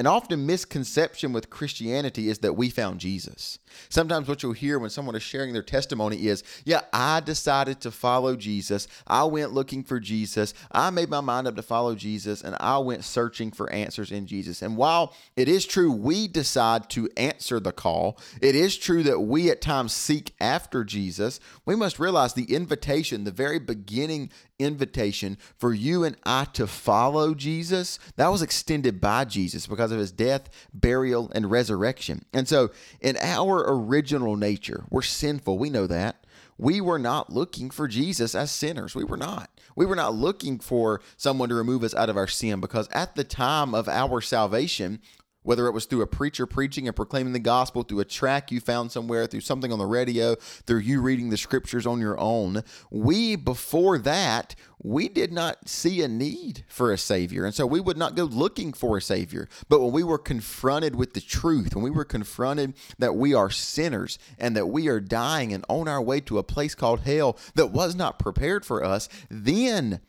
An 0.00 0.06
often 0.06 0.46
misconception 0.46 1.34
with 1.34 1.50
Christianity 1.50 2.30
is 2.30 2.38
that 2.38 2.56
we 2.56 2.70
found 2.70 3.00
Jesus. 3.00 3.58
Sometimes 3.90 4.28
what 4.28 4.42
you'll 4.42 4.54
hear 4.54 4.78
when 4.78 4.88
someone 4.88 5.14
is 5.14 5.22
sharing 5.22 5.52
their 5.52 5.62
testimony 5.62 6.26
is, 6.26 6.42
Yeah, 6.64 6.80
I 6.90 7.20
decided 7.20 7.82
to 7.82 7.90
follow 7.90 8.34
Jesus. 8.34 8.88
I 9.06 9.24
went 9.24 9.52
looking 9.52 9.84
for 9.84 10.00
Jesus. 10.00 10.54
I 10.72 10.88
made 10.88 11.10
my 11.10 11.20
mind 11.20 11.48
up 11.48 11.56
to 11.56 11.62
follow 11.62 11.94
Jesus, 11.94 12.40
and 12.40 12.56
I 12.60 12.78
went 12.78 13.04
searching 13.04 13.50
for 13.50 13.70
answers 13.70 14.10
in 14.10 14.26
Jesus. 14.26 14.62
And 14.62 14.78
while 14.78 15.14
it 15.36 15.50
is 15.50 15.66
true 15.66 15.92
we 15.92 16.28
decide 16.28 16.88
to 16.90 17.10
answer 17.18 17.60
the 17.60 17.70
call, 17.70 18.18
it 18.40 18.54
is 18.54 18.78
true 18.78 19.02
that 19.02 19.20
we 19.20 19.50
at 19.50 19.60
times 19.60 19.92
seek 19.92 20.32
after 20.40 20.82
Jesus, 20.82 21.40
we 21.66 21.76
must 21.76 21.98
realize 21.98 22.32
the 22.32 22.54
invitation, 22.54 23.24
the 23.24 23.30
very 23.30 23.58
beginning 23.58 24.30
invitation 24.60 25.38
for 25.56 25.72
you 25.72 26.04
and 26.04 26.16
I 26.24 26.44
to 26.52 26.66
follow 26.66 27.34
Jesus, 27.34 27.98
that 28.16 28.28
was 28.28 28.42
extended 28.42 29.00
by 29.00 29.24
Jesus 29.24 29.66
because 29.66 29.89
of 29.90 29.98
his 29.98 30.12
death, 30.12 30.48
burial, 30.72 31.30
and 31.34 31.50
resurrection. 31.50 32.24
And 32.32 32.48
so, 32.48 32.70
in 33.00 33.16
our 33.20 33.64
original 33.66 34.36
nature, 34.36 34.84
we're 34.90 35.02
sinful. 35.02 35.58
We 35.58 35.70
know 35.70 35.86
that. 35.86 36.24
We 36.58 36.80
were 36.82 36.98
not 36.98 37.32
looking 37.32 37.70
for 37.70 37.88
Jesus 37.88 38.34
as 38.34 38.50
sinners. 38.50 38.94
We 38.94 39.04
were 39.04 39.16
not. 39.16 39.48
We 39.74 39.86
were 39.86 39.96
not 39.96 40.14
looking 40.14 40.58
for 40.58 41.00
someone 41.16 41.48
to 41.48 41.54
remove 41.54 41.82
us 41.82 41.94
out 41.94 42.10
of 42.10 42.18
our 42.18 42.26
sin 42.26 42.60
because 42.60 42.86
at 42.92 43.14
the 43.14 43.24
time 43.24 43.74
of 43.74 43.88
our 43.88 44.20
salvation, 44.20 45.00
whether 45.42 45.66
it 45.66 45.72
was 45.72 45.86
through 45.86 46.02
a 46.02 46.06
preacher 46.06 46.46
preaching 46.46 46.86
and 46.86 46.94
proclaiming 46.94 47.32
the 47.32 47.38
gospel, 47.38 47.82
through 47.82 48.00
a 48.00 48.04
track 48.04 48.50
you 48.50 48.60
found 48.60 48.92
somewhere, 48.92 49.26
through 49.26 49.40
something 49.40 49.72
on 49.72 49.78
the 49.78 49.86
radio, 49.86 50.34
through 50.34 50.78
you 50.78 51.00
reading 51.00 51.30
the 51.30 51.36
scriptures 51.36 51.86
on 51.86 52.00
your 52.00 52.18
own. 52.18 52.62
We, 52.90 53.36
before 53.36 53.98
that, 53.98 54.54
we 54.82 55.08
did 55.08 55.32
not 55.32 55.68
see 55.68 56.02
a 56.02 56.08
need 56.08 56.64
for 56.68 56.92
a 56.92 56.98
savior. 56.98 57.44
And 57.44 57.54
so 57.54 57.66
we 57.66 57.80
would 57.80 57.96
not 57.96 58.14
go 58.14 58.24
looking 58.24 58.72
for 58.72 58.96
a 58.96 59.02
savior. 59.02 59.48
But 59.68 59.80
when 59.80 59.92
we 59.92 60.02
were 60.02 60.18
confronted 60.18 60.94
with 60.96 61.14
the 61.14 61.20
truth, 61.20 61.74
when 61.74 61.84
we 61.84 61.90
were 61.90 62.04
confronted 62.04 62.74
that 62.98 63.14
we 63.14 63.34
are 63.34 63.50
sinners 63.50 64.18
and 64.38 64.56
that 64.56 64.66
we 64.66 64.88
are 64.88 65.00
dying 65.00 65.52
and 65.52 65.64
on 65.68 65.88
our 65.88 66.00
way 66.00 66.20
to 66.20 66.38
a 66.38 66.42
place 66.42 66.74
called 66.74 67.00
hell 67.00 67.38
that 67.54 67.72
was 67.72 67.94
not 67.94 68.18
prepared 68.18 68.64
for 68.64 68.84
us, 68.84 69.08
then 69.30 70.00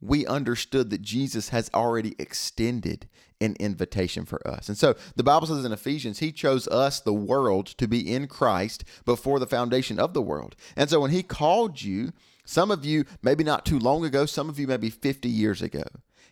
we 0.00 0.26
understood 0.26 0.90
that 0.90 1.02
Jesus 1.02 1.50
has 1.50 1.70
already 1.72 2.14
extended 2.18 3.08
an 3.42 3.56
invitation 3.58 4.24
for 4.24 4.46
us. 4.46 4.68
And 4.68 4.78
so 4.78 4.94
the 5.16 5.22
Bible 5.22 5.46
says 5.46 5.64
in 5.64 5.72
Ephesians, 5.72 6.20
He 6.20 6.32
chose 6.32 6.68
us, 6.68 7.00
the 7.00 7.12
world, 7.12 7.66
to 7.78 7.86
be 7.88 8.00
in 8.14 8.26
Christ 8.28 8.84
before 9.04 9.38
the 9.38 9.46
foundation 9.46 9.98
of 9.98 10.14
the 10.14 10.22
world. 10.22 10.56
And 10.76 10.88
so 10.88 11.00
when 11.00 11.10
He 11.10 11.22
called 11.22 11.82
you, 11.82 12.12
Some 12.44 12.70
of 12.70 12.84
you, 12.84 13.04
maybe 13.22 13.44
not 13.44 13.64
too 13.64 13.78
long 13.78 14.04
ago, 14.04 14.26
some 14.26 14.48
of 14.48 14.58
you, 14.58 14.66
maybe 14.66 14.90
50 14.90 15.28
years 15.28 15.62
ago. 15.62 15.84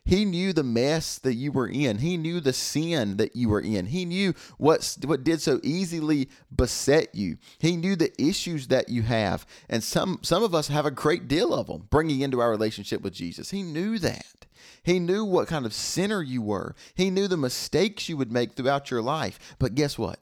He 0.05 0.25
knew 0.25 0.53
the 0.53 0.65
mess 0.65 1.19
that 1.19 1.35
you 1.35 1.53
were 1.53 1.69
in. 1.69 1.99
He 1.99 2.17
knew 2.17 2.41
the 2.41 2.55
sin 2.55 3.17
that 3.19 3.37
you 3.37 3.49
were 3.49 3.61
in. 3.61 3.87
He 3.87 4.05
knew 4.05 4.35
what 4.57 4.97
what 5.05 5.23
did 5.23 5.41
so 5.41 5.61
easily 5.63 6.29
beset 6.55 7.15
you. 7.15 7.37
He 7.59 7.77
knew 7.77 7.97
the 7.97 8.11
issues 8.21 8.69
that 8.69 8.89
you 8.89 9.03
have. 9.03 9.47
And 9.69 9.85
some 9.85 10.19
some 10.23 10.43
of 10.43 10.55
us 10.55 10.69
have 10.69 10.87
a 10.87 10.91
great 10.91 11.29
deal 11.29 11.53
of 11.55 11.67
them 11.67 11.87
bringing 11.91 12.23
into 12.23 12.41
our 12.41 12.51
relationship 12.51 13.03
with 13.03 13.13
Jesus. 13.13 13.51
He 13.51 13.63
knew 13.63 13.99
that. 13.99 14.40
He 14.83 14.99
knew 14.99 15.25
what 15.25 15.49
kind 15.49 15.67
of 15.67 15.75
sinner 15.75 16.23
you 16.23 16.43
were. 16.43 16.75
He 16.95 17.11
knew 17.11 17.29
the 17.29 17.37
mistakes 17.37 18.09
you 18.09 18.17
would 18.17 18.33
make 18.33 18.53
throughout 18.53 18.91
your 18.91 19.03
life. 19.03 19.57
But 19.59 19.75
guess 19.75 19.99
what? 19.99 20.21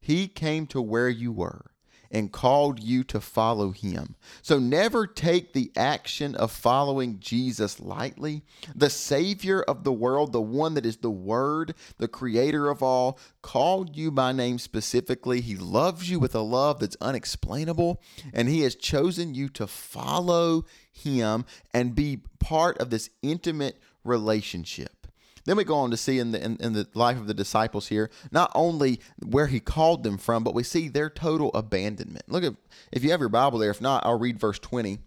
He 0.00 0.28
came 0.28 0.66
to 0.68 0.82
where 0.82 1.08
you 1.08 1.32
were 1.32 1.73
and 2.10 2.32
called 2.32 2.80
you 2.80 3.04
to 3.04 3.20
follow 3.20 3.70
him. 3.70 4.14
So 4.42 4.58
never 4.58 5.06
take 5.06 5.52
the 5.52 5.70
action 5.76 6.34
of 6.34 6.50
following 6.50 7.18
Jesus 7.20 7.80
lightly. 7.80 8.42
The 8.74 8.90
Savior 8.90 9.62
of 9.62 9.84
the 9.84 9.92
world, 9.92 10.32
the 10.32 10.40
one 10.40 10.74
that 10.74 10.86
is 10.86 10.98
the 10.98 11.10
Word, 11.10 11.74
the 11.98 12.08
Creator 12.08 12.68
of 12.68 12.82
all, 12.82 13.18
called 13.42 13.96
you 13.96 14.10
by 14.10 14.32
name 14.32 14.58
specifically. 14.58 15.40
He 15.40 15.56
loves 15.56 16.10
you 16.10 16.18
with 16.18 16.34
a 16.34 16.40
love 16.40 16.80
that's 16.80 16.96
unexplainable, 17.00 18.00
and 18.32 18.48
He 18.48 18.60
has 18.60 18.74
chosen 18.74 19.34
you 19.34 19.48
to 19.50 19.66
follow 19.66 20.64
Him 20.90 21.44
and 21.72 21.94
be 21.94 22.20
part 22.38 22.78
of 22.78 22.90
this 22.90 23.10
intimate 23.22 23.78
relationship. 24.04 25.03
Then 25.44 25.56
we 25.56 25.64
go 25.64 25.76
on 25.76 25.90
to 25.90 25.96
see 25.96 26.18
in 26.18 26.32
the 26.32 26.42
in, 26.42 26.56
in, 26.56 26.72
the 26.72 26.88
life 26.94 27.18
of 27.18 27.26
the 27.26 27.34
disciples 27.34 27.88
here 27.88 28.10
not 28.30 28.50
only 28.54 29.00
where 29.22 29.46
he 29.46 29.60
called 29.60 30.02
them 30.02 30.18
from, 30.18 30.42
but 30.42 30.54
we 30.54 30.62
see 30.62 30.88
their 30.88 31.10
total 31.10 31.50
abandonment. 31.52 32.24
Look 32.28 32.44
at 32.44 32.54
if 32.92 33.04
you 33.04 33.10
have 33.10 33.20
your 33.20 33.28
Bible 33.28 33.58
there. 33.58 33.70
If 33.70 33.80
not, 33.80 34.04
I'll 34.06 34.18
read 34.18 34.38
verse 34.38 34.58
twenty. 34.58 34.98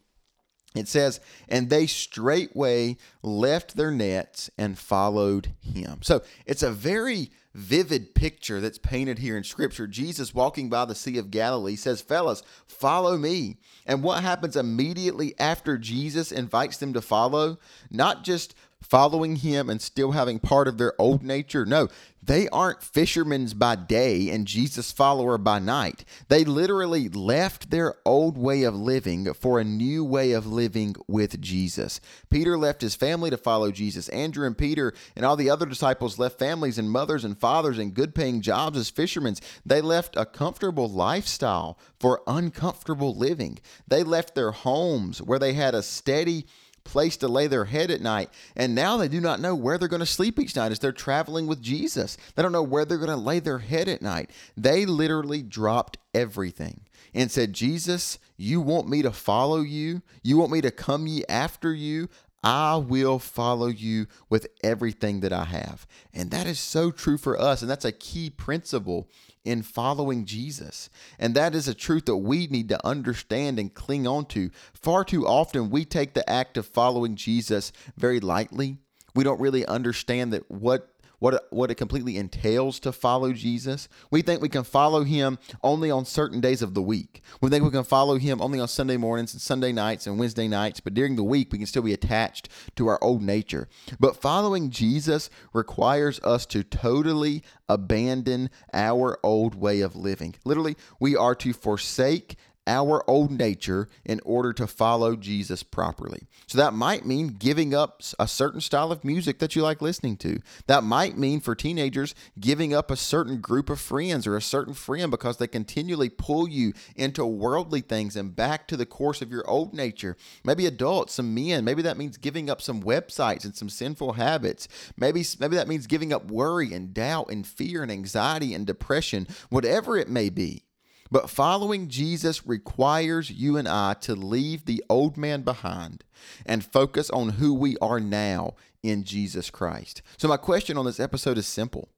It 0.76 0.88
says, 0.88 1.20
and 1.50 1.70
they 1.70 1.88
straightway 1.88 2.98
left 3.24 3.76
their 3.76 3.90
nets 3.90 4.50
and 4.58 4.78
followed 4.78 5.54
him. 5.60 6.00
So 6.04 6.22
it's 6.46 6.62
a 6.62 6.72
very 6.72 7.32
vivid 7.58 8.14
picture 8.14 8.62
that's 8.62 8.78
painted 8.78 9.18
here 9.18 9.36
in 9.36 9.44
Scripture. 9.44 9.88
Jesus 9.88 10.36
walking 10.36 10.70
by 10.70 10.86
the 10.86 10.94
Sea 10.94 11.18
of 11.18 11.32
Galilee 11.32 11.76
says, 11.76 12.02
Fellas, 12.02 12.44
follow 12.68 13.18
me. 13.18 13.58
And 13.88 14.04
what 14.04 14.22
happens 14.22 14.56
immediately 14.56 15.34
after 15.40 15.80
Jesus 15.80 16.32
invites 16.32 16.78
them 16.78 16.94
to 16.94 17.02
follow? 17.02 17.58
Not 17.90 18.24
just 18.24 18.54
following 18.82 19.38
him 19.38 19.70
and 19.70 19.82
still 19.82 20.12
having 20.12 20.40
part 20.40 20.68
of 20.68 20.78
their 20.78 20.94
old 21.00 21.24
nature. 21.24 21.66
No, 21.66 21.88
they 22.22 22.50
aren't 22.50 22.84
fishermen 22.84 23.48
by 23.56 23.76
day 23.76 24.30
and 24.30 24.46
Jesus 24.46 24.92
follower 24.92 25.38
by 25.38 25.60
night. 25.60 26.04
They 26.28 26.44
literally 26.44 27.08
left 27.08 27.70
their 27.70 27.96
old 28.06 28.38
way 28.38 28.64
of 28.64 28.76
living 28.76 29.34
for 29.34 29.60
a 29.60 29.64
new 29.64 30.04
way 30.04 30.34
of 30.34 30.46
living 30.46 30.96
with 31.08 31.40
Jesus. 31.40 32.02
Peter 32.30 32.58
left 32.58 32.82
his 32.82 32.96
family 32.96 33.30
to 33.30 33.38
follow 33.38 33.72
Jesus. 33.72 34.10
Andrew 34.10 34.46
and 34.46 34.58
Peter 34.58 34.94
and 35.16 35.26
all 35.26 35.38
the 35.38 35.50
other 35.50 35.66
disciples 35.66 36.20
left 36.20 36.38
families 36.38 36.78
and 36.78 36.92
mothers 36.92 37.24
and 37.24 37.40
fathers 37.40 37.80
and 37.80 37.94
good 37.94 38.14
paying 38.14 38.42
jobs 38.42 38.78
as 38.78 38.90
fishermen. 38.90 39.36
They 39.66 39.80
left 39.80 40.18
a 40.18 40.26
comfortable 40.26 40.90
lifestyle 40.90 41.80
for 42.00 42.24
uncomfortable 42.28 43.16
living. 43.16 43.60
They 43.88 44.04
left 44.04 44.36
their 44.36 44.52
homes 44.52 45.22
where 45.22 45.40
they 45.40 45.54
had 45.54 45.76
a 45.76 45.84
steady 45.84 46.46
place 46.88 47.18
to 47.18 47.28
lay 47.28 47.48
their 47.48 47.66
head 47.66 47.92
at 47.92 48.02
night. 48.02 48.30
And 48.56 48.74
now 48.74 48.98
they 48.98 49.10
do 49.10 49.20
not 49.20 49.42
know 49.42 49.54
where 49.54 49.78
they're 49.78 49.88
going 49.88 50.00
to 50.00 50.06
sleep 50.06 50.40
each 50.40 50.56
night 50.56 50.72
as 50.72 50.80
they're 50.80 50.92
traveling 50.92 51.46
with 51.46 51.62
Jesus. 51.62 52.18
They 52.36 52.42
don't 52.42 52.54
know 52.54 52.64
where 52.64 52.86
they're 52.86 52.98
going 52.98 53.10
to 53.10 53.16
lay 53.18 53.40
their 53.40 53.60
head 53.60 53.88
at 53.88 54.02
night. 54.02 54.32
They 54.56 54.86
literally 54.86 55.44
dropped 55.44 55.98
everything 56.14 56.82
and 57.14 57.30
said, 57.30 57.54
Jesus, 57.54 58.20
you 58.38 58.62
want 58.62 58.88
me 58.88 59.02
to 59.02 59.12
follow 59.12 59.60
you? 59.60 60.02
You 60.24 60.38
want 60.38 60.52
me 60.52 60.62
to 60.62 60.72
come 60.72 61.08
ye 61.08 61.24
after 61.28 61.74
you? 61.74 62.08
I 62.44 62.78
will 62.78 63.20
follow 63.20 63.68
you 63.68 64.08
with 64.30 64.48
everything 64.64 65.20
that 65.20 65.34
I 65.34 65.44
have. 65.46 65.86
And 66.14 66.32
that 66.32 66.48
is 66.48 66.60
so 66.60 66.92
true 66.92 67.18
for 67.18 67.40
us. 67.40 67.62
And 67.62 67.70
that's 67.70 67.84
a 67.84 67.92
key 67.92 68.30
principle 68.30 69.10
in 69.48 69.64
following 69.64 70.26
Jesus. 70.26 70.90
And 71.18 71.36
that 71.36 71.56
is 71.56 71.68
a 71.68 71.74
truth 71.74 72.06
that 72.06 72.18
we 72.18 72.48
need 72.48 72.70
to 72.70 72.86
understand 72.86 73.58
and 73.58 73.74
cling 73.74 74.06
on 74.06 74.26
to. 74.26 74.52
Far 74.74 75.04
too 75.04 75.26
often, 75.26 75.70
we 75.70 75.86
take 75.86 76.14
the 76.14 76.30
act 76.30 76.58
of 76.58 76.68
following 76.68 77.16
Jesus 77.16 77.72
very 77.96 78.20
lightly. 78.20 78.78
We 79.16 79.24
don't 79.24 79.42
really 79.42 79.66
understand 79.66 80.34
that 80.34 80.52
what 80.52 80.94
what 81.20 81.48
what 81.50 81.72
it 81.72 81.76
completely 81.76 82.18
entails 82.18 82.80
to 82.82 82.92
follow 82.92 83.34
Jesus. 83.34 83.88
We 84.12 84.22
think 84.22 84.42
we 84.42 84.50
can 84.50 84.64
follow 84.64 85.04
him 85.04 85.38
only 85.64 85.90
on 85.92 86.06
certain 86.06 86.42
days 86.42 86.62
of 86.62 86.74
the 86.74 86.82
week. 86.82 87.22
We 87.42 87.50
think 87.50 87.64
we 87.64 87.72
can 87.72 87.84
follow 87.84 88.18
him 88.18 88.42
only 88.42 88.60
on 88.60 88.68
Sunday 88.68 88.98
mornings 88.98 89.34
and 89.34 89.42
Sunday 89.42 89.72
nights 89.72 90.08
and 90.08 90.20
Wednesday 90.20 90.48
nights, 90.48 90.80
but 90.80 90.94
during 90.94 91.16
the 91.16 91.24
week 91.24 91.52
we 91.52 91.58
can 91.58 91.68
still 91.68 91.82
be 91.82 91.94
attached 91.94 92.50
to 92.76 92.88
our 92.88 93.04
old 93.04 93.22
nature. 93.22 93.68
But 94.00 94.22
following 94.22 94.70
Jesus 94.70 95.30
requires 95.54 96.20
us 96.22 96.46
to 96.48 96.64
totally 96.64 97.44
abandon 97.70 98.50
our 98.74 99.20
old 99.24 99.56
way 99.56 99.82
of 99.82 99.96
living. 99.96 100.36
Literally, 100.46 100.76
we 101.00 101.16
are 101.16 101.36
to 101.36 101.54
forsake 101.54 102.36
our 102.68 103.04
old 103.10 103.32
nature 103.32 103.88
in 104.06 104.20
order 104.26 104.54
to 104.54 104.68
follow 104.68 105.16
Jesus 105.16 105.64
properly. 105.64 106.28
So 106.46 106.58
that 106.58 106.74
might 106.74 107.06
mean 107.06 107.30
giving 107.30 107.74
up 107.74 108.02
a 108.20 108.28
certain 108.28 108.62
style 108.62 108.92
of 108.92 109.04
music 109.04 109.40
that 109.40 109.56
you 109.56 109.64
like 109.64 109.82
listening 109.82 110.18
to. 110.18 110.40
That 110.68 110.84
might 110.84 111.18
mean 111.18 111.40
for 111.40 111.56
teenagers 111.56 112.14
giving 112.40 112.74
up 112.74 112.92
a 112.92 112.96
certain 112.96 113.40
group 113.40 113.70
of 113.70 113.80
friends 113.80 114.28
or 114.28 114.36
a 114.36 114.42
certain 114.42 114.74
friend 114.74 115.10
because 115.10 115.38
they 115.38 115.48
continually 115.48 116.10
pull 116.10 116.48
you 116.48 116.74
into 116.96 117.26
worldly 117.26 117.82
things 117.82 118.16
and 118.16 118.36
back 118.36 118.68
to 118.68 118.78
the 118.78 118.86
course 118.86 119.22
of 119.22 119.32
your 119.32 119.50
old 119.50 119.74
nature. 119.74 120.18
Maybe 120.44 120.66
adults, 120.66 121.14
some 121.14 121.34
men, 121.34 121.64
maybe 121.64 121.82
that 121.84 121.98
means 121.98 122.18
giving 122.18 122.50
up 122.50 122.62
some 122.62 122.84
websites 122.84 123.46
and 123.46 123.56
some 123.56 123.70
sinful 123.70 124.14
habits. 124.14 124.68
Maybe 124.98 125.26
maybe 125.40 125.56
that 125.56 125.68
means 125.68 125.88
giving 125.88 126.12
up 126.12 126.30
worry 126.30 126.74
and 126.74 126.94
doubt 126.94 127.32
and 127.32 127.48
fear 127.48 127.82
and 127.82 127.92
anxiety 127.92 128.54
and 128.54 128.68
depression, 128.68 129.28
whatever 129.50 129.98
it 129.98 130.10
may 130.10 130.30
be. 130.30 130.67
But 131.10 131.30
following 131.30 131.88
Jesus 131.88 132.46
requires 132.46 133.30
you 133.30 133.58
and 133.58 133.68
I 133.68 133.94
to 134.02 134.16
leave 134.16 134.66
the 134.66 134.84
old 134.90 135.18
man 135.18 135.42
behind 135.42 136.04
and 136.46 136.64
focus 136.64 137.10
on 137.10 137.30
who 137.30 137.54
we 137.54 137.78
are 137.78 138.00
now 138.00 138.56
in 138.84 139.04
Jesus 139.04 139.50
Christ. 139.50 140.02
So, 140.18 140.28
my 140.28 140.38
question 140.38 140.78
on 140.78 140.86
this 140.86 141.00
episode 141.00 141.38
is 141.38 141.48
simple 141.48 141.90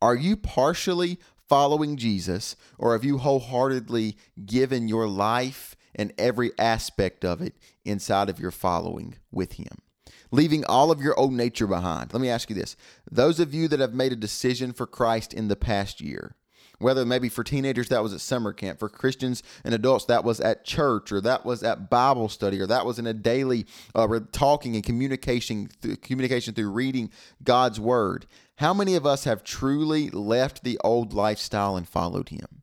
Are 0.00 0.14
you 0.14 0.36
partially 0.36 1.18
following 1.48 1.96
Jesus, 1.96 2.56
or 2.78 2.92
have 2.92 3.04
you 3.04 3.18
wholeheartedly 3.18 4.16
given 4.46 4.88
your 4.88 5.06
life 5.06 5.76
and 5.94 6.12
every 6.16 6.52
aspect 6.58 7.24
of 7.24 7.42
it 7.42 7.54
inside 7.84 8.30
of 8.30 8.40
your 8.40 8.50
following 8.50 9.16
with 9.30 9.54
Him? 9.54 9.82
leaving 10.32 10.64
all 10.64 10.90
of 10.90 11.00
your 11.00 11.16
old 11.18 11.32
nature 11.32 11.66
behind. 11.66 12.12
Let 12.12 12.20
me 12.20 12.30
ask 12.30 12.50
you 12.50 12.56
this. 12.56 12.74
Those 13.08 13.38
of 13.38 13.54
you 13.54 13.68
that 13.68 13.80
have 13.80 13.94
made 13.94 14.12
a 14.12 14.16
decision 14.16 14.72
for 14.72 14.86
Christ 14.86 15.32
in 15.32 15.48
the 15.48 15.56
past 15.56 16.00
year, 16.00 16.34
whether 16.82 17.04
maybe 17.06 17.28
for 17.28 17.44
teenagers 17.44 17.88
that 17.88 18.02
was 18.02 18.12
at 18.12 18.20
summer 18.20 18.52
camp, 18.52 18.78
for 18.78 18.88
Christians 18.88 19.42
and 19.64 19.74
adults 19.74 20.04
that 20.06 20.24
was 20.24 20.40
at 20.40 20.64
church, 20.64 21.12
or 21.12 21.20
that 21.20 21.44
was 21.44 21.62
at 21.62 21.88
Bible 21.90 22.28
study, 22.28 22.60
or 22.60 22.66
that 22.66 22.86
was 22.86 22.98
in 22.98 23.06
a 23.06 23.14
daily 23.14 23.66
uh, 23.94 24.20
talking 24.32 24.74
and 24.74 24.84
communication 24.84 25.68
through, 25.80 25.96
communication 25.96 26.54
through 26.54 26.70
reading 26.70 27.10
God's 27.42 27.80
word. 27.80 28.26
How 28.56 28.74
many 28.74 28.94
of 28.94 29.06
us 29.06 29.24
have 29.24 29.42
truly 29.42 30.10
left 30.10 30.62
the 30.62 30.78
old 30.84 31.12
lifestyle 31.12 31.76
and 31.76 31.88
followed 31.88 32.28
Him? 32.28 32.62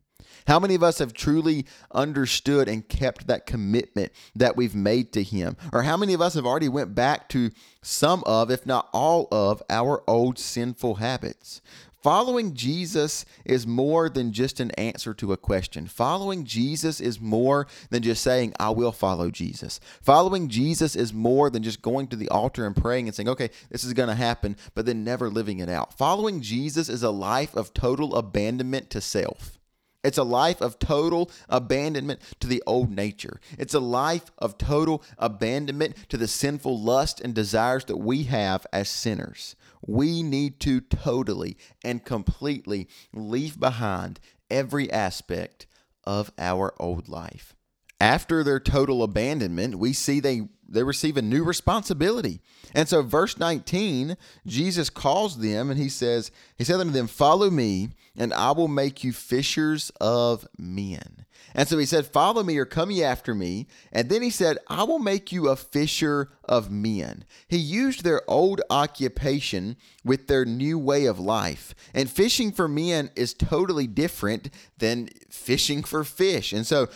How 0.50 0.60
many 0.60 0.74
of 0.74 0.82
us 0.82 0.98
have 0.98 1.14
truly 1.14 1.68
understood 1.92 2.68
and 2.68 2.90
kept 2.90 3.28
that 3.28 3.46
commitment 3.46 4.12
that 4.36 4.56
we've 4.56 4.74
made 4.74 5.14
to 5.14 5.22
him? 5.22 5.56
Or 5.72 5.84
how 5.84 5.96
many 5.96 6.16
of 6.16 6.22
us 6.22 6.34
have 6.34 6.46
already 6.48 6.68
went 6.68 6.96
back 6.96 7.30
to 7.30 7.52
some 7.84 8.24
of, 8.26 8.50
if 8.50 8.66
not 8.66 8.90
all 8.92 9.28
of, 9.32 9.62
our 9.70 10.04
old 10.10 10.40
sinful 10.40 10.96
habits? 10.96 11.62
Following 12.02 12.54
Jesus 12.54 13.26
is 13.44 13.68
more 13.68 14.10
than 14.10 14.32
just 14.32 14.62
an 14.62 14.72
answer 14.72 15.14
to 15.16 15.34
a 15.34 15.38
question. 15.38 15.86
Following 15.86 16.46
Jesus 16.46 17.02
is 17.02 17.20
more 17.20 17.68
than 17.90 18.04
just 18.04 18.24
saying, 18.24 18.54
I 18.58 18.70
will 18.70 18.94
follow 18.94 19.30
Jesus. 19.30 19.82
Following 20.02 20.48
Jesus 20.48 20.96
is 20.96 21.14
more 21.14 21.50
than 21.50 21.62
just 21.62 21.82
going 21.82 22.08
to 22.08 22.16
the 22.16 22.30
altar 22.30 22.66
and 22.66 22.74
praying 22.74 23.08
and 23.08 23.16
saying, 23.16 23.28
okay, 23.28 23.50
this 23.70 23.84
is 23.84 23.92
going 23.92 24.08
to 24.08 24.16
happen, 24.16 24.56
but 24.76 24.86
then 24.86 25.04
never 25.04 25.30
living 25.30 25.60
it 25.60 25.68
out. 25.68 25.98
Following 25.98 26.40
Jesus 26.40 26.88
is 26.88 27.04
a 27.04 27.10
life 27.10 27.54
of 27.54 27.74
total 27.74 28.16
abandonment 28.16 28.90
to 28.92 29.02
self. 29.02 29.60
It's 30.02 30.18
a 30.18 30.24
life 30.24 30.62
of 30.62 30.80
total 30.80 31.30
abandonment 31.50 32.22
to 32.40 32.48
the 32.48 32.64
old 32.66 32.90
nature. 32.90 33.42
It's 33.58 33.74
a 33.74 33.82
life 33.82 34.32
of 34.38 34.58
total 34.58 35.04
abandonment 35.18 35.96
to 36.08 36.16
the 36.16 36.30
sinful 36.30 36.80
lust 36.80 37.20
and 37.20 37.34
desires 37.34 37.84
that 37.86 37.98
we 37.98 38.24
have 38.24 38.66
as 38.72 38.88
sinners 38.88 39.58
we 39.86 40.24
need 40.24 40.60
to 40.62 40.82
totally 40.82 41.58
and 41.84 42.04
completely 42.04 42.88
leave 43.14 43.60
behind 43.60 44.20
every 44.50 44.92
aspect 44.92 45.68
of 46.04 46.32
our 46.38 46.74
old 46.80 47.08
life. 47.08 47.56
After 48.02 48.44
their 48.44 48.60
total 48.60 49.04
abandonment, 49.04 49.76
we 49.76 49.94
see 49.94 50.20
they 50.20 50.48
they 50.72 50.84
receive 50.84 51.18
a 51.18 51.22
new 51.22 51.44
responsibility. 51.44 52.42
And 52.76 52.88
so 52.88 53.02
verse 53.02 53.40
19, 53.40 54.16
Jesus 54.46 54.90
calls 54.92 55.40
them 55.40 55.72
and 55.72 55.80
he 55.80 55.90
says, 55.90 56.30
he 56.58 56.64
said 56.64 56.80
unto 56.80 56.94
them, 56.94 57.08
"Follow 57.08 57.50
me, 57.50 57.90
and 58.16 58.34
I 58.34 58.52
will 58.52 58.68
make 58.68 59.04
you 59.04 59.12
fishers 59.12 59.90
of 60.00 60.48
men." 60.58 61.26
And 61.54 61.68
so 61.68 61.78
he 61.78 61.86
said, 61.86 62.06
Follow 62.06 62.44
me 62.44 62.58
or 62.58 62.66
come 62.66 62.92
ye 62.92 63.04
after 63.04 63.34
me. 63.34 63.68
And 63.92 64.10
then 64.10 64.22
he 64.22 64.30
said, 64.30 64.58
I 64.68 64.84
will 64.84 65.00
make 65.00 65.32
you 65.32 65.50
a 65.50 65.56
fisher 65.56 66.32
of 66.44 66.72
men. 66.72 67.26
He 67.48 67.58
used 67.58 68.04
their 68.04 68.22
old 68.30 68.62
occupation 68.70 69.78
with 70.04 70.28
their 70.28 70.46
new 70.46 70.78
way 70.80 71.06
of 71.06 71.20
life. 71.20 71.76
And 71.94 72.10
fishing 72.10 72.52
for 72.52 72.68
men 72.68 73.12
is 73.16 73.34
totally 73.34 73.88
different 73.88 74.50
than 74.78 75.10
fishing 75.30 75.84
for 75.84 76.04
fish. 76.04 76.54
And 76.54 76.66
so 76.66 76.88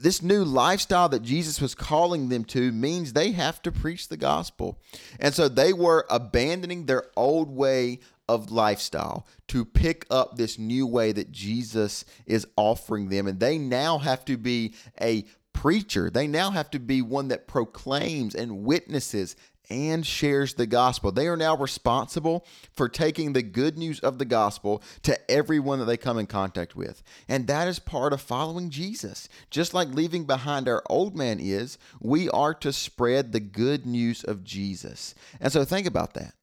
this 0.00 0.22
new 0.22 0.44
lifestyle 0.44 1.08
that 1.08 1.22
Jesus 1.22 1.60
was 1.60 1.74
calling 1.74 2.28
them 2.28 2.44
to 2.46 2.72
means 2.72 3.12
they 3.12 3.32
have 3.32 3.62
to 3.62 3.72
preach 3.72 4.08
the 4.08 4.16
gospel. 4.16 4.78
And 5.18 5.34
so 5.34 5.48
they 5.48 5.72
were 5.72 6.06
abandoning 6.10 6.86
their 6.86 7.04
old 7.16 7.50
way 7.50 8.00
of 8.28 8.50
lifestyle 8.50 9.26
to 9.48 9.64
pick 9.64 10.06
up 10.10 10.36
this 10.36 10.58
new 10.58 10.86
way 10.86 11.12
that 11.12 11.32
Jesus 11.32 12.04
is 12.26 12.46
offering 12.56 13.08
them. 13.08 13.26
And 13.26 13.40
they 13.40 13.58
now 13.58 13.98
have 13.98 14.24
to 14.26 14.36
be 14.36 14.74
a 15.00 15.24
preacher, 15.52 16.10
they 16.10 16.26
now 16.26 16.50
have 16.50 16.70
to 16.70 16.78
be 16.78 17.00
one 17.00 17.28
that 17.28 17.46
proclaims 17.46 18.34
and 18.34 18.64
witnesses 18.64 19.36
and 19.70 20.04
shares 20.04 20.54
the 20.54 20.66
gospel. 20.66 21.10
They 21.10 21.26
are 21.26 21.36
now 21.36 21.56
responsible 21.56 22.44
for 22.72 22.88
taking 22.88 23.32
the 23.32 23.42
good 23.42 23.78
news 23.78 24.00
of 24.00 24.18
the 24.18 24.24
gospel 24.24 24.82
to 25.02 25.18
everyone 25.30 25.78
that 25.78 25.86
they 25.86 25.96
come 25.96 26.18
in 26.18 26.26
contact 26.26 26.76
with. 26.76 27.02
And 27.28 27.46
that 27.46 27.68
is 27.68 27.78
part 27.78 28.12
of 28.12 28.20
following 28.20 28.70
Jesus. 28.70 29.28
Just 29.50 29.72
like 29.72 29.88
leaving 29.88 30.24
behind 30.24 30.68
our 30.68 30.82
old 30.90 31.16
man 31.16 31.38
is, 31.40 31.78
we 32.00 32.28
are 32.30 32.54
to 32.54 32.72
spread 32.72 33.32
the 33.32 33.40
good 33.40 33.86
news 33.86 34.22
of 34.22 34.44
Jesus. 34.44 35.14
And 35.40 35.52
so 35.52 35.64
think 35.64 35.86
about 35.86 36.14
that. 36.14 36.34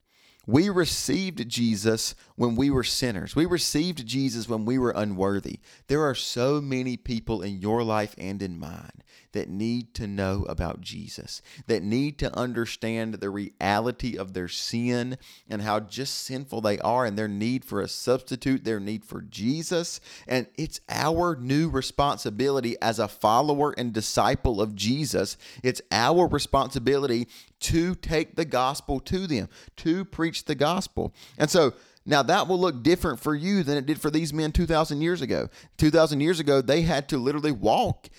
We 0.48 0.70
received 0.70 1.48
Jesus 1.48 2.16
when 2.42 2.56
we 2.56 2.72
were 2.72 2.84
sinners. 2.84 3.36
We 3.36 3.46
received 3.46 4.08
Jesus 4.08 4.50
when 4.50 4.66
we 4.66 4.80
were 4.80 4.90
unworthy. 4.90 5.60
There 5.86 6.02
are 6.02 6.16
so 6.16 6.60
many 6.60 6.98
people 6.98 7.44
in 7.44 7.62
your 7.62 7.84
life 7.84 8.16
and 8.18 8.42
in 8.42 8.58
mine 8.58 9.04
that 9.34 9.48
need 9.48 9.94
to 9.94 10.08
know 10.08 10.48
about 10.50 10.82
Jesus, 10.82 11.44
that 11.68 11.84
need 11.84 12.18
to 12.18 12.36
understand 12.36 13.14
the 13.14 13.30
reality 13.30 14.18
of 14.18 14.34
their 14.34 14.48
sin 14.48 15.20
and 15.48 15.62
how 15.62 15.82
just 15.82 16.16
sinful 16.16 16.62
they 16.62 16.80
are 16.80 17.06
and 17.06 17.16
their 17.16 17.28
need 17.28 17.64
for 17.64 17.80
a 17.80 17.88
substitute, 17.88 18.64
their 18.64 18.80
need 18.80 19.06
for 19.06 19.22
Jesus. 19.22 20.02
And 20.28 20.48
it's 20.58 20.82
our 20.90 21.36
new 21.36 21.70
responsibility 21.70 22.76
as 22.82 22.98
a 22.98 23.08
follower 23.08 23.76
and 23.78 23.94
disciple 23.94 24.60
of 24.60 24.74
Jesus. 24.74 25.38
It's 25.62 25.82
our 25.92 26.28
responsibility 26.28 27.28
to 27.60 27.94
take 27.94 28.36
the 28.36 28.46
gospel 28.46 29.00
to 29.00 29.28
them, 29.28 29.48
to 29.78 30.04
preach 30.06 30.46
the 30.46 30.56
gospel. 30.56 31.14
And 31.38 31.48
so, 31.48 31.74
now, 32.06 32.24
that 32.24 32.48
will 32.48 32.60
look 32.60 32.82
different 32.82 33.20
for 33.20 33.36
you 33.36 33.62
than 33.62 33.78
it 33.78 33.86
did 33.86 34.02
for 34.02 34.10
these 34.10 34.34
men 34.34 34.52
2,000 34.52 35.02
years 35.02 35.22
ago. 35.22 35.50
2,000 35.78 36.20
years 36.20 36.40
ago, 36.40 36.60
they 36.60 36.82
had 36.82 37.08
to 37.10 37.18
literally 37.18 37.52
walk 37.52 38.10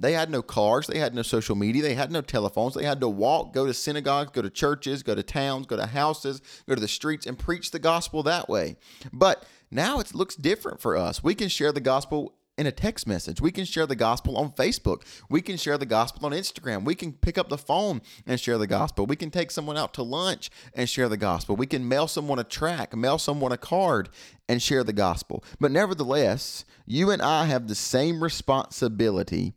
they 0.00 0.12
had 0.12 0.30
no 0.30 0.42
cars, 0.42 0.86
they 0.86 0.98
had 0.98 1.14
no 1.14 1.22
social 1.22 1.56
media, 1.56 1.82
they 1.82 1.94
had 1.94 2.12
no 2.12 2.20
telephones. 2.20 2.74
They 2.74 2.84
had 2.84 3.00
to 3.00 3.08
walk, 3.08 3.52
go 3.52 3.66
to 3.66 3.74
synagogues, 3.74 4.30
go 4.32 4.42
to 4.42 4.50
churches, 4.50 5.02
go 5.02 5.14
to 5.14 5.22
towns, 5.22 5.66
go 5.66 5.76
to 5.76 5.86
houses, 5.86 6.40
go 6.68 6.74
to 6.74 6.80
the 6.80 6.88
streets 6.88 7.26
and 7.26 7.38
preach 7.38 7.70
the 7.70 7.78
gospel 7.78 8.22
that 8.22 8.48
way. 8.48 8.76
But 9.12 9.44
now 9.70 9.98
it 9.98 10.14
looks 10.14 10.36
different 10.36 10.80
for 10.80 10.96
us. 10.96 11.22
We 11.22 11.34
can 11.34 11.48
share 11.48 11.72
the 11.72 11.80
gospel 11.80 12.34
in 12.58 12.66
a 12.66 12.72
text 12.72 13.06
message. 13.06 13.40
We 13.40 13.52
can 13.52 13.64
share 13.64 13.86
the 13.86 13.96
gospel 13.96 14.36
on 14.36 14.50
Facebook. 14.50 15.02
We 15.30 15.40
can 15.40 15.56
share 15.56 15.78
the 15.78 15.86
gospel 15.86 16.26
on 16.26 16.32
Instagram. 16.32 16.84
We 16.84 16.96
can 16.96 17.12
pick 17.12 17.38
up 17.38 17.48
the 17.48 17.56
phone 17.56 18.02
and 18.26 18.38
share 18.38 18.58
the 18.58 18.66
gospel. 18.66 19.06
We 19.06 19.16
can 19.16 19.30
take 19.30 19.52
someone 19.52 19.78
out 19.78 19.94
to 19.94 20.02
lunch 20.02 20.50
and 20.74 20.88
share 20.88 21.08
the 21.08 21.16
gospel. 21.16 21.54
We 21.54 21.66
can 21.66 21.88
mail 21.88 22.08
someone 22.08 22.40
a 22.40 22.44
track, 22.44 22.94
mail 22.96 23.16
someone 23.16 23.52
a 23.52 23.56
card 23.56 24.08
and 24.48 24.60
share 24.60 24.82
the 24.82 24.92
gospel. 24.92 25.44
But 25.60 25.70
nevertheless, 25.70 26.64
you 26.84 27.10
and 27.10 27.22
I 27.22 27.44
have 27.44 27.68
the 27.68 27.76
same 27.76 28.22
responsibility 28.22 29.54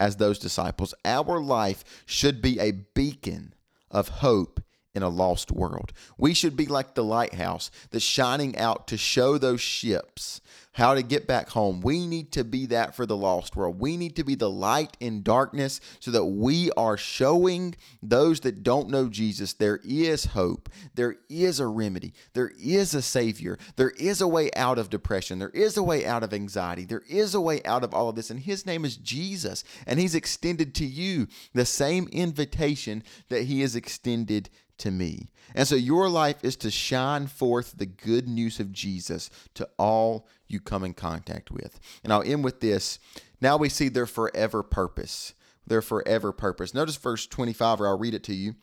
as 0.00 0.16
those 0.16 0.38
disciples. 0.38 0.92
Our 1.04 1.40
life 1.40 2.02
should 2.04 2.42
be 2.42 2.58
a 2.58 2.72
beacon 2.72 3.54
of 3.92 4.08
hope 4.08 4.60
in 4.92 5.02
a 5.04 5.08
lost 5.08 5.52
world. 5.52 5.92
We 6.18 6.34
should 6.34 6.56
be 6.56 6.66
like 6.66 6.94
the 6.94 7.04
lighthouse 7.04 7.70
that's 7.90 8.04
shining 8.04 8.58
out 8.58 8.88
to 8.88 8.96
show 8.96 9.38
those 9.38 9.60
ships 9.60 10.40
how 10.80 10.94
to 10.94 11.02
get 11.02 11.26
back 11.26 11.50
home. 11.50 11.82
We 11.82 12.06
need 12.06 12.32
to 12.32 12.42
be 12.42 12.64
that 12.66 12.94
for 12.94 13.04
the 13.04 13.16
lost 13.16 13.54
world. 13.54 13.78
We 13.78 13.98
need 13.98 14.16
to 14.16 14.24
be 14.24 14.34
the 14.34 14.48
light 14.48 14.96
in 14.98 15.22
darkness 15.22 15.78
so 16.00 16.10
that 16.10 16.24
we 16.24 16.70
are 16.72 16.96
showing 16.96 17.74
those 18.02 18.40
that 18.40 18.62
don't 18.62 18.88
know 18.88 19.10
Jesus 19.10 19.52
there 19.52 19.80
is 19.84 20.24
hope, 20.24 20.70
there 20.94 21.16
is 21.28 21.60
a 21.60 21.66
remedy, 21.66 22.14
there 22.32 22.52
is 22.58 22.94
a 22.94 23.02
Savior, 23.02 23.58
there 23.76 23.90
is 23.90 24.22
a 24.22 24.26
way 24.26 24.50
out 24.56 24.78
of 24.78 24.88
depression, 24.88 25.38
there 25.38 25.50
is 25.50 25.76
a 25.76 25.82
way 25.82 26.06
out 26.06 26.22
of 26.22 26.32
anxiety, 26.32 26.86
there 26.86 27.04
is 27.10 27.34
a 27.34 27.42
way 27.42 27.62
out 27.64 27.84
of 27.84 27.92
all 27.92 28.08
of 28.08 28.16
this. 28.16 28.30
And 28.30 28.40
His 28.40 28.64
name 28.64 28.86
is 28.86 28.96
Jesus, 28.96 29.64
and 29.86 30.00
He's 30.00 30.14
extended 30.14 30.74
to 30.76 30.86
you 30.86 31.28
the 31.52 31.66
same 31.66 32.08
invitation 32.10 33.02
that 33.28 33.42
He 33.42 33.60
has 33.60 33.76
extended 33.76 34.48
to 34.80 34.90
me. 34.90 35.30
And 35.54 35.66
so 35.66 35.76
your 35.76 36.08
life 36.08 36.44
is 36.44 36.56
to 36.56 36.70
shine 36.70 37.26
forth 37.26 37.74
the 37.76 37.86
good 37.86 38.28
news 38.28 38.60
of 38.60 38.72
Jesus 38.72 39.30
to 39.54 39.68
all 39.78 40.26
you 40.48 40.60
come 40.60 40.84
in 40.84 40.94
contact 40.94 41.50
with. 41.50 41.80
And 42.02 42.12
I'll 42.12 42.22
end 42.22 42.44
with 42.44 42.60
this. 42.60 42.98
Now 43.40 43.56
we 43.56 43.68
see 43.68 43.88
their 43.88 44.06
forever 44.06 44.62
purpose. 44.62 45.34
Their 45.66 45.82
forever 45.82 46.32
purpose. 46.32 46.74
Notice 46.74 46.96
verse 46.96 47.26
25, 47.26 47.80
or 47.80 47.88
I'll 47.88 47.98
read 47.98 48.14
it 48.14 48.24
to 48.24 48.34
you. 48.34 48.54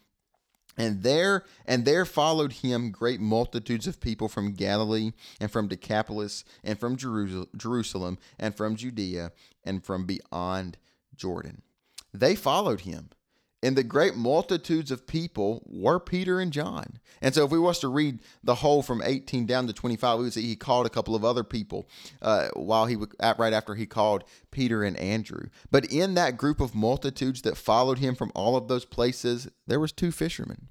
And 0.77 1.01
there 1.01 1.43
and 1.65 1.85
there 1.85 2.05
followed 2.05 2.53
him 2.53 2.91
great 2.91 3.19
multitudes 3.19 3.87
of 3.87 3.99
people 3.99 4.27
from 4.27 4.53
Galilee 4.53 5.11
and 5.41 5.49
from 5.51 5.67
Decapolis 5.67 6.43
and 6.63 6.79
from 6.79 6.95
Jerusalem 6.95 8.19
and 8.37 8.55
from 8.55 8.75
Judea 8.75 9.31
and 9.63 9.83
from 9.83 10.05
beyond 10.05 10.77
Jordan. 11.15 11.63
They 12.13 12.35
followed 12.35 12.81
him 12.81 13.09
and 13.63 13.75
the 13.75 13.83
great 13.83 14.15
multitudes 14.15 14.91
of 14.91 15.07
people 15.07 15.63
were 15.65 15.99
Peter 15.99 16.39
and 16.39 16.53
John. 16.53 16.99
And 17.21 17.33
so, 17.33 17.45
if 17.45 17.51
we 17.51 17.57
was 17.57 17.79
to 17.79 17.87
read 17.87 18.19
the 18.43 18.55
whole 18.55 18.83
from 18.83 19.01
18 19.03 19.45
down 19.47 19.65
to 19.67 19.73
25, 19.73 20.19
we 20.19 20.23
would 20.25 20.33
see 20.33 20.43
he 20.43 20.55
called 20.55 20.85
a 20.85 20.91
couple 20.91 21.15
of 21.15 21.25
other 21.25 21.43
people 21.43 21.89
uh, 22.21 22.49
while 22.53 22.85
he 22.85 22.95
right 22.95 23.53
after 23.53 23.73
he 23.73 23.87
called 23.87 24.23
Peter 24.51 24.83
and 24.83 24.95
Andrew. 24.97 25.47
But 25.71 25.91
in 25.91 26.13
that 26.13 26.37
group 26.37 26.61
of 26.61 26.75
multitudes 26.75 27.41
that 27.41 27.57
followed 27.57 27.97
him 27.97 28.15
from 28.15 28.31
all 28.35 28.55
of 28.55 28.67
those 28.67 28.85
places, 28.85 29.49
there 29.65 29.79
was 29.79 29.91
two 29.91 30.11
fishermen. 30.11 30.69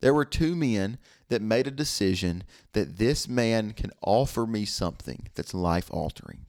There 0.00 0.14
were 0.14 0.24
two 0.24 0.56
men 0.56 0.98
that 1.28 1.42
made 1.42 1.66
a 1.66 1.70
decision 1.72 2.44
that 2.72 2.98
this 2.98 3.28
man 3.28 3.72
can 3.72 3.90
offer 4.02 4.46
me 4.46 4.64
something 4.64 5.28
that's 5.34 5.54
life 5.54 5.88
altering. 5.90 6.46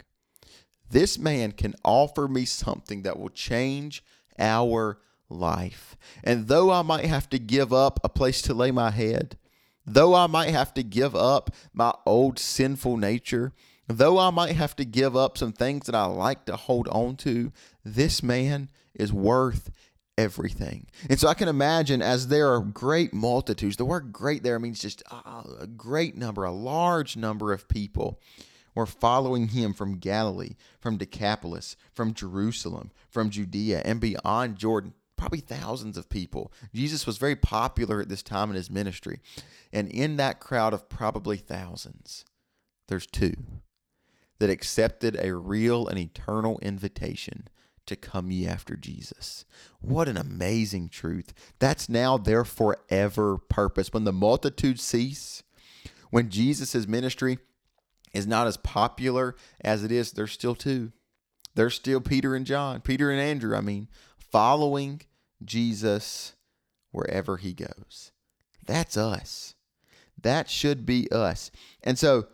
This 0.89 1.17
man 1.17 1.51
can 1.51 1.75
offer 1.83 2.27
me 2.27 2.45
something 2.45 3.01
that 3.01 3.19
will 3.19 3.29
change 3.29 4.03
our 4.39 4.99
life. 5.29 5.97
And 6.23 6.47
though 6.47 6.71
I 6.71 6.81
might 6.81 7.05
have 7.05 7.29
to 7.29 7.39
give 7.39 7.73
up 7.73 7.99
a 8.03 8.09
place 8.09 8.41
to 8.43 8.53
lay 8.53 8.71
my 8.71 8.91
head, 8.91 9.37
though 9.85 10.13
I 10.13 10.27
might 10.27 10.49
have 10.49 10.73
to 10.75 10.83
give 10.83 11.15
up 11.15 11.51
my 11.73 11.93
old 12.05 12.39
sinful 12.39 12.97
nature, 12.97 13.53
though 13.87 14.19
I 14.19 14.29
might 14.29 14.55
have 14.55 14.75
to 14.77 14.85
give 14.85 15.15
up 15.15 15.37
some 15.37 15.53
things 15.53 15.85
that 15.85 15.95
I 15.95 16.05
like 16.05 16.45
to 16.45 16.55
hold 16.55 16.87
on 16.89 17.15
to, 17.17 17.51
this 17.83 18.21
man 18.21 18.69
is 18.93 19.13
worth 19.13 19.71
everything. 20.17 20.87
And 21.09 21.19
so 21.19 21.27
I 21.27 21.35
can 21.35 21.47
imagine 21.47 22.01
as 22.01 22.27
there 22.27 22.51
are 22.53 22.59
great 22.59 23.13
multitudes, 23.13 23.77
the 23.77 23.85
word 23.85 24.11
great 24.11 24.43
there 24.43 24.59
means 24.59 24.81
just 24.81 25.03
a 25.11 25.67
great 25.67 26.17
number, 26.17 26.43
a 26.43 26.51
large 26.51 27.15
number 27.15 27.53
of 27.53 27.67
people 27.67 28.19
were 28.73 28.85
following 28.85 29.49
him 29.49 29.73
from 29.73 29.97
Galilee, 29.97 30.55
from 30.79 30.97
Decapolis, 30.97 31.75
from 31.93 32.13
Jerusalem, 32.13 32.91
from 33.09 33.29
Judea, 33.29 33.81
and 33.85 33.99
beyond 33.99 34.57
Jordan 34.57 34.93
probably 35.17 35.39
thousands 35.39 35.97
of 35.97 36.09
people. 36.09 36.51
Jesus 36.73 37.05
was 37.05 37.17
very 37.17 37.35
popular 37.35 37.99
at 37.99 38.09
this 38.09 38.23
time 38.23 38.49
in 38.49 38.55
his 38.55 38.69
ministry. 38.69 39.19
And 39.73 39.89
in 39.89 40.17
that 40.17 40.39
crowd 40.39 40.73
of 40.73 40.89
probably 40.89 41.37
thousands, 41.37 42.23
there's 42.87 43.07
two 43.07 43.35
that 44.39 44.49
accepted 44.49 45.17
a 45.19 45.35
real 45.35 45.87
and 45.87 45.97
eternal 45.97 46.59
invitation 46.59 47.47
to 47.87 47.95
come 47.95 48.29
ye 48.29 48.45
after 48.45 48.75
Jesus. 48.75 49.45
What 49.79 50.07
an 50.07 50.17
amazing 50.17 50.89
truth. 50.89 51.33
That's 51.59 51.89
now 51.89 52.17
their 52.17 52.43
forever 52.45 53.37
purpose. 53.37 53.91
When 53.91 54.03
the 54.03 54.13
multitude 54.13 54.79
cease, 54.79 55.41
when 56.11 56.29
Jesus' 56.29 56.87
ministry 56.87 57.39
is 58.13 58.27
not 58.27 58.47
as 58.47 58.57
popular 58.57 59.35
as 59.61 59.83
it 59.83 59.91
is, 59.91 60.11
there's 60.11 60.31
still 60.31 60.55
two. 60.55 60.91
There's 61.55 61.75
still 61.75 62.01
Peter 62.01 62.35
and 62.35 62.45
John, 62.45 62.81
Peter 62.81 63.09
and 63.09 63.19
Andrew, 63.19 63.55
I 63.55 63.61
mean, 63.61 63.87
following 64.19 65.01
Jesus 65.43 66.33
wherever 66.91 67.37
he 67.37 67.53
goes. 67.53 68.11
That's 68.65 68.97
us. 68.97 69.55
That 70.21 70.49
should 70.49 70.85
be 70.85 71.09
us. 71.11 71.51
And 71.83 71.97
so 71.97 72.27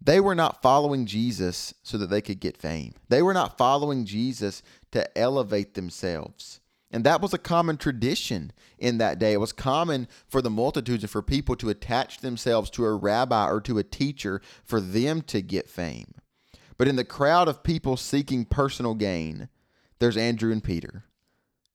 they 0.00 0.20
were 0.20 0.34
not 0.34 0.62
following 0.62 1.06
Jesus 1.06 1.74
so 1.82 1.98
that 1.98 2.08
they 2.08 2.22
could 2.22 2.40
get 2.40 2.56
fame. 2.56 2.94
They 3.08 3.22
were 3.22 3.34
not 3.34 3.58
following 3.58 4.06
Jesus 4.06 4.62
to 4.92 5.18
elevate 5.18 5.74
themselves. 5.74 6.60
And 6.90 7.04
that 7.04 7.20
was 7.20 7.32
a 7.32 7.38
common 7.38 7.76
tradition 7.76 8.52
in 8.78 8.98
that 8.98 9.18
day. 9.18 9.32
It 9.32 9.40
was 9.40 9.52
common 9.52 10.08
for 10.26 10.42
the 10.42 10.50
multitudes 10.50 11.04
and 11.04 11.10
for 11.10 11.22
people 11.22 11.54
to 11.56 11.68
attach 11.68 12.18
themselves 12.18 12.70
to 12.70 12.84
a 12.84 12.94
rabbi 12.94 13.48
or 13.48 13.60
to 13.60 13.78
a 13.78 13.84
teacher 13.84 14.40
for 14.64 14.80
them 14.80 15.22
to 15.22 15.40
get 15.40 15.68
fame. 15.68 16.14
But 16.76 16.88
in 16.88 16.96
the 16.96 17.04
crowd 17.04 17.46
of 17.46 17.62
people 17.62 17.96
seeking 17.96 18.44
personal 18.44 18.94
gain, 18.94 19.48
there's 19.98 20.16
Andrew 20.16 20.50
and 20.50 20.64
Peter, 20.64 21.04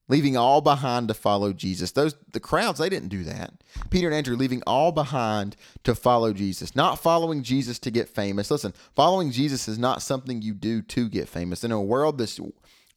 leaving 0.07 0.37
all 0.37 0.61
behind 0.61 1.07
to 1.07 1.13
follow 1.13 1.53
Jesus. 1.53 1.91
Those 1.91 2.15
the 2.31 2.39
crowds, 2.39 2.79
they 2.79 2.89
didn't 2.89 3.09
do 3.09 3.23
that. 3.23 3.53
Peter 3.89 4.07
and 4.07 4.15
Andrew 4.15 4.35
leaving 4.35 4.61
all 4.67 4.91
behind 4.91 5.55
to 5.83 5.95
follow 5.95 6.33
Jesus, 6.33 6.75
not 6.75 6.99
following 6.99 7.43
Jesus 7.43 7.79
to 7.79 7.91
get 7.91 8.09
famous. 8.09 8.51
Listen, 8.51 8.73
following 8.95 9.31
Jesus 9.31 9.67
is 9.67 9.79
not 9.79 10.01
something 10.01 10.41
you 10.41 10.53
do 10.53 10.81
to 10.81 11.09
get 11.09 11.27
famous. 11.27 11.63
In 11.63 11.71
a 11.71 11.81
world 11.81 12.17
that's 12.17 12.39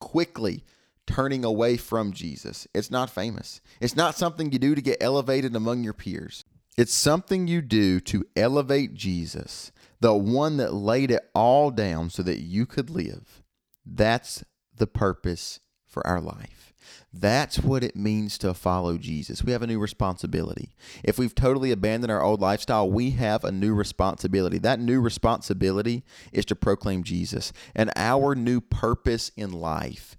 quickly 0.00 0.64
turning 1.06 1.44
away 1.44 1.76
from 1.76 2.12
Jesus. 2.12 2.68
It's 2.74 2.90
not 2.90 3.10
famous. 3.10 3.60
It's 3.80 3.96
not 3.96 4.14
something 4.14 4.52
you 4.52 4.58
do 4.58 4.74
to 4.74 4.82
get 4.82 4.98
elevated 5.00 5.56
among 5.56 5.82
your 5.82 5.94
peers. 5.94 6.44
It's 6.76 6.94
something 6.94 7.48
you 7.48 7.62
do 7.62 7.98
to 8.00 8.24
elevate 8.36 8.94
Jesus, 8.94 9.72
the 10.00 10.14
one 10.14 10.58
that 10.58 10.74
laid 10.74 11.10
it 11.10 11.28
all 11.34 11.70
down 11.70 12.10
so 12.10 12.22
that 12.22 12.40
you 12.40 12.66
could 12.66 12.90
live. 12.90 13.42
That's 13.84 14.44
the 14.76 14.86
purpose 14.86 15.60
for 15.86 16.06
our 16.06 16.20
life. 16.20 16.67
That's 17.12 17.58
what 17.58 17.82
it 17.82 17.96
means 17.96 18.36
to 18.38 18.52
follow 18.52 18.98
Jesus. 18.98 19.42
We 19.42 19.52
have 19.52 19.62
a 19.62 19.66
new 19.66 19.78
responsibility. 19.78 20.74
If 21.02 21.18
we've 21.18 21.34
totally 21.34 21.72
abandoned 21.72 22.12
our 22.12 22.22
old 22.22 22.40
lifestyle, 22.40 22.90
we 22.90 23.10
have 23.12 23.44
a 23.44 23.50
new 23.50 23.74
responsibility. 23.74 24.58
That 24.58 24.78
new 24.78 25.00
responsibility 25.00 26.04
is 26.32 26.44
to 26.46 26.54
proclaim 26.54 27.02
Jesus. 27.02 27.52
And 27.74 27.90
our 27.96 28.34
new 28.34 28.60
purpose 28.60 29.30
in 29.36 29.52
life 29.52 30.16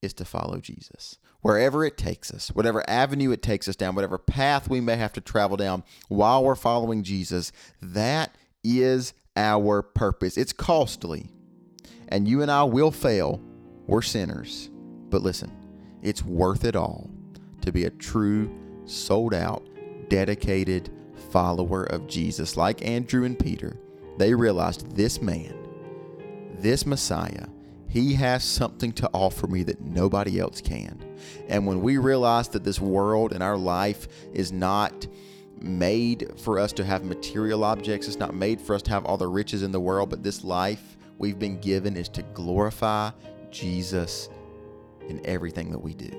is 0.00 0.14
to 0.14 0.24
follow 0.24 0.58
Jesus. 0.58 1.18
Wherever 1.40 1.84
it 1.84 1.98
takes 1.98 2.32
us, 2.32 2.48
whatever 2.48 2.88
avenue 2.88 3.32
it 3.32 3.42
takes 3.42 3.68
us 3.68 3.76
down, 3.76 3.94
whatever 3.96 4.16
path 4.16 4.68
we 4.68 4.80
may 4.80 4.96
have 4.96 5.12
to 5.14 5.20
travel 5.20 5.56
down 5.56 5.82
while 6.08 6.44
we're 6.44 6.54
following 6.54 7.02
Jesus, 7.02 7.52
that 7.82 8.34
is 8.62 9.12
our 9.36 9.82
purpose. 9.82 10.38
It's 10.38 10.52
costly, 10.52 11.30
and 12.08 12.28
you 12.28 12.42
and 12.42 12.50
I 12.50 12.64
will 12.64 12.90
fail. 12.90 13.42
We're 13.86 14.02
sinners. 14.02 14.70
But 15.10 15.22
listen, 15.22 15.52
it's 16.04 16.24
worth 16.24 16.64
it 16.64 16.76
all 16.76 17.10
to 17.62 17.72
be 17.72 17.86
a 17.86 17.90
true, 17.90 18.54
sold 18.84 19.34
out, 19.34 19.66
dedicated 20.08 20.90
follower 21.30 21.84
of 21.84 22.06
Jesus. 22.06 22.56
Like 22.56 22.86
Andrew 22.86 23.24
and 23.24 23.38
Peter, 23.38 23.80
they 24.18 24.34
realized 24.34 24.94
this 24.94 25.20
man, 25.20 25.56
this 26.58 26.86
Messiah, 26.86 27.46
he 27.88 28.14
has 28.14 28.44
something 28.44 28.92
to 28.92 29.08
offer 29.14 29.46
me 29.46 29.62
that 29.62 29.80
nobody 29.80 30.38
else 30.38 30.60
can. 30.60 31.02
And 31.48 31.66
when 31.66 31.80
we 31.80 31.96
realize 31.96 32.48
that 32.48 32.64
this 32.64 32.80
world 32.80 33.32
and 33.32 33.42
our 33.42 33.56
life 33.56 34.08
is 34.32 34.52
not 34.52 35.06
made 35.60 36.32
for 36.36 36.58
us 36.58 36.72
to 36.72 36.84
have 36.84 37.04
material 37.04 37.64
objects, 37.64 38.08
it's 38.08 38.18
not 38.18 38.34
made 38.34 38.60
for 38.60 38.74
us 38.74 38.82
to 38.82 38.90
have 38.90 39.06
all 39.06 39.16
the 39.16 39.28
riches 39.28 39.62
in 39.62 39.72
the 39.72 39.80
world, 39.80 40.10
but 40.10 40.22
this 40.22 40.44
life 40.44 40.98
we've 41.18 41.38
been 41.38 41.60
given 41.60 41.96
is 41.96 42.08
to 42.10 42.22
glorify 42.34 43.10
Jesus 43.50 44.28
in 45.08 45.24
everything 45.24 45.70
that 45.70 45.78
we 45.78 45.94
do. 45.94 46.10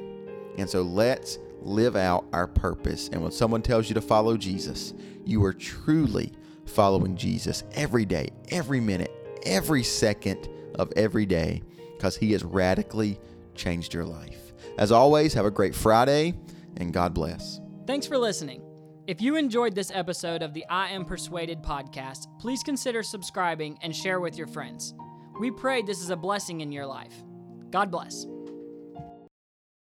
And 0.57 0.69
so 0.69 0.81
let's 0.81 1.39
live 1.61 1.95
out 1.95 2.25
our 2.33 2.47
purpose. 2.47 3.09
And 3.09 3.21
when 3.21 3.31
someone 3.31 3.61
tells 3.61 3.89
you 3.89 3.95
to 3.95 4.01
follow 4.01 4.37
Jesus, 4.37 4.93
you 5.25 5.43
are 5.43 5.53
truly 5.53 6.33
following 6.65 7.15
Jesus 7.15 7.63
every 7.73 8.05
day, 8.05 8.29
every 8.49 8.79
minute, 8.79 9.11
every 9.45 9.83
second 9.83 10.49
of 10.75 10.91
every 10.95 11.25
day 11.25 11.61
because 11.95 12.15
He 12.15 12.31
has 12.33 12.43
radically 12.43 13.19
changed 13.55 13.93
your 13.93 14.05
life. 14.05 14.53
As 14.77 14.91
always, 14.91 15.33
have 15.33 15.45
a 15.45 15.51
great 15.51 15.75
Friday 15.75 16.33
and 16.77 16.93
God 16.93 17.13
bless. 17.13 17.59
Thanks 17.87 18.07
for 18.07 18.17
listening. 18.17 18.61
If 19.07 19.21
you 19.21 19.35
enjoyed 19.35 19.75
this 19.75 19.91
episode 19.93 20.41
of 20.41 20.53
the 20.53 20.65
I 20.67 20.89
Am 20.89 21.05
Persuaded 21.05 21.61
podcast, 21.61 22.27
please 22.39 22.63
consider 22.63 23.03
subscribing 23.03 23.77
and 23.83 23.95
share 23.95 24.19
with 24.19 24.37
your 24.37 24.47
friends. 24.47 24.95
We 25.39 25.51
pray 25.51 25.83
this 25.83 26.01
is 26.01 26.09
a 26.09 26.15
blessing 26.15 26.61
in 26.61 26.71
your 26.71 26.87
life. 26.87 27.13
God 27.69 27.91
bless. 27.91 28.25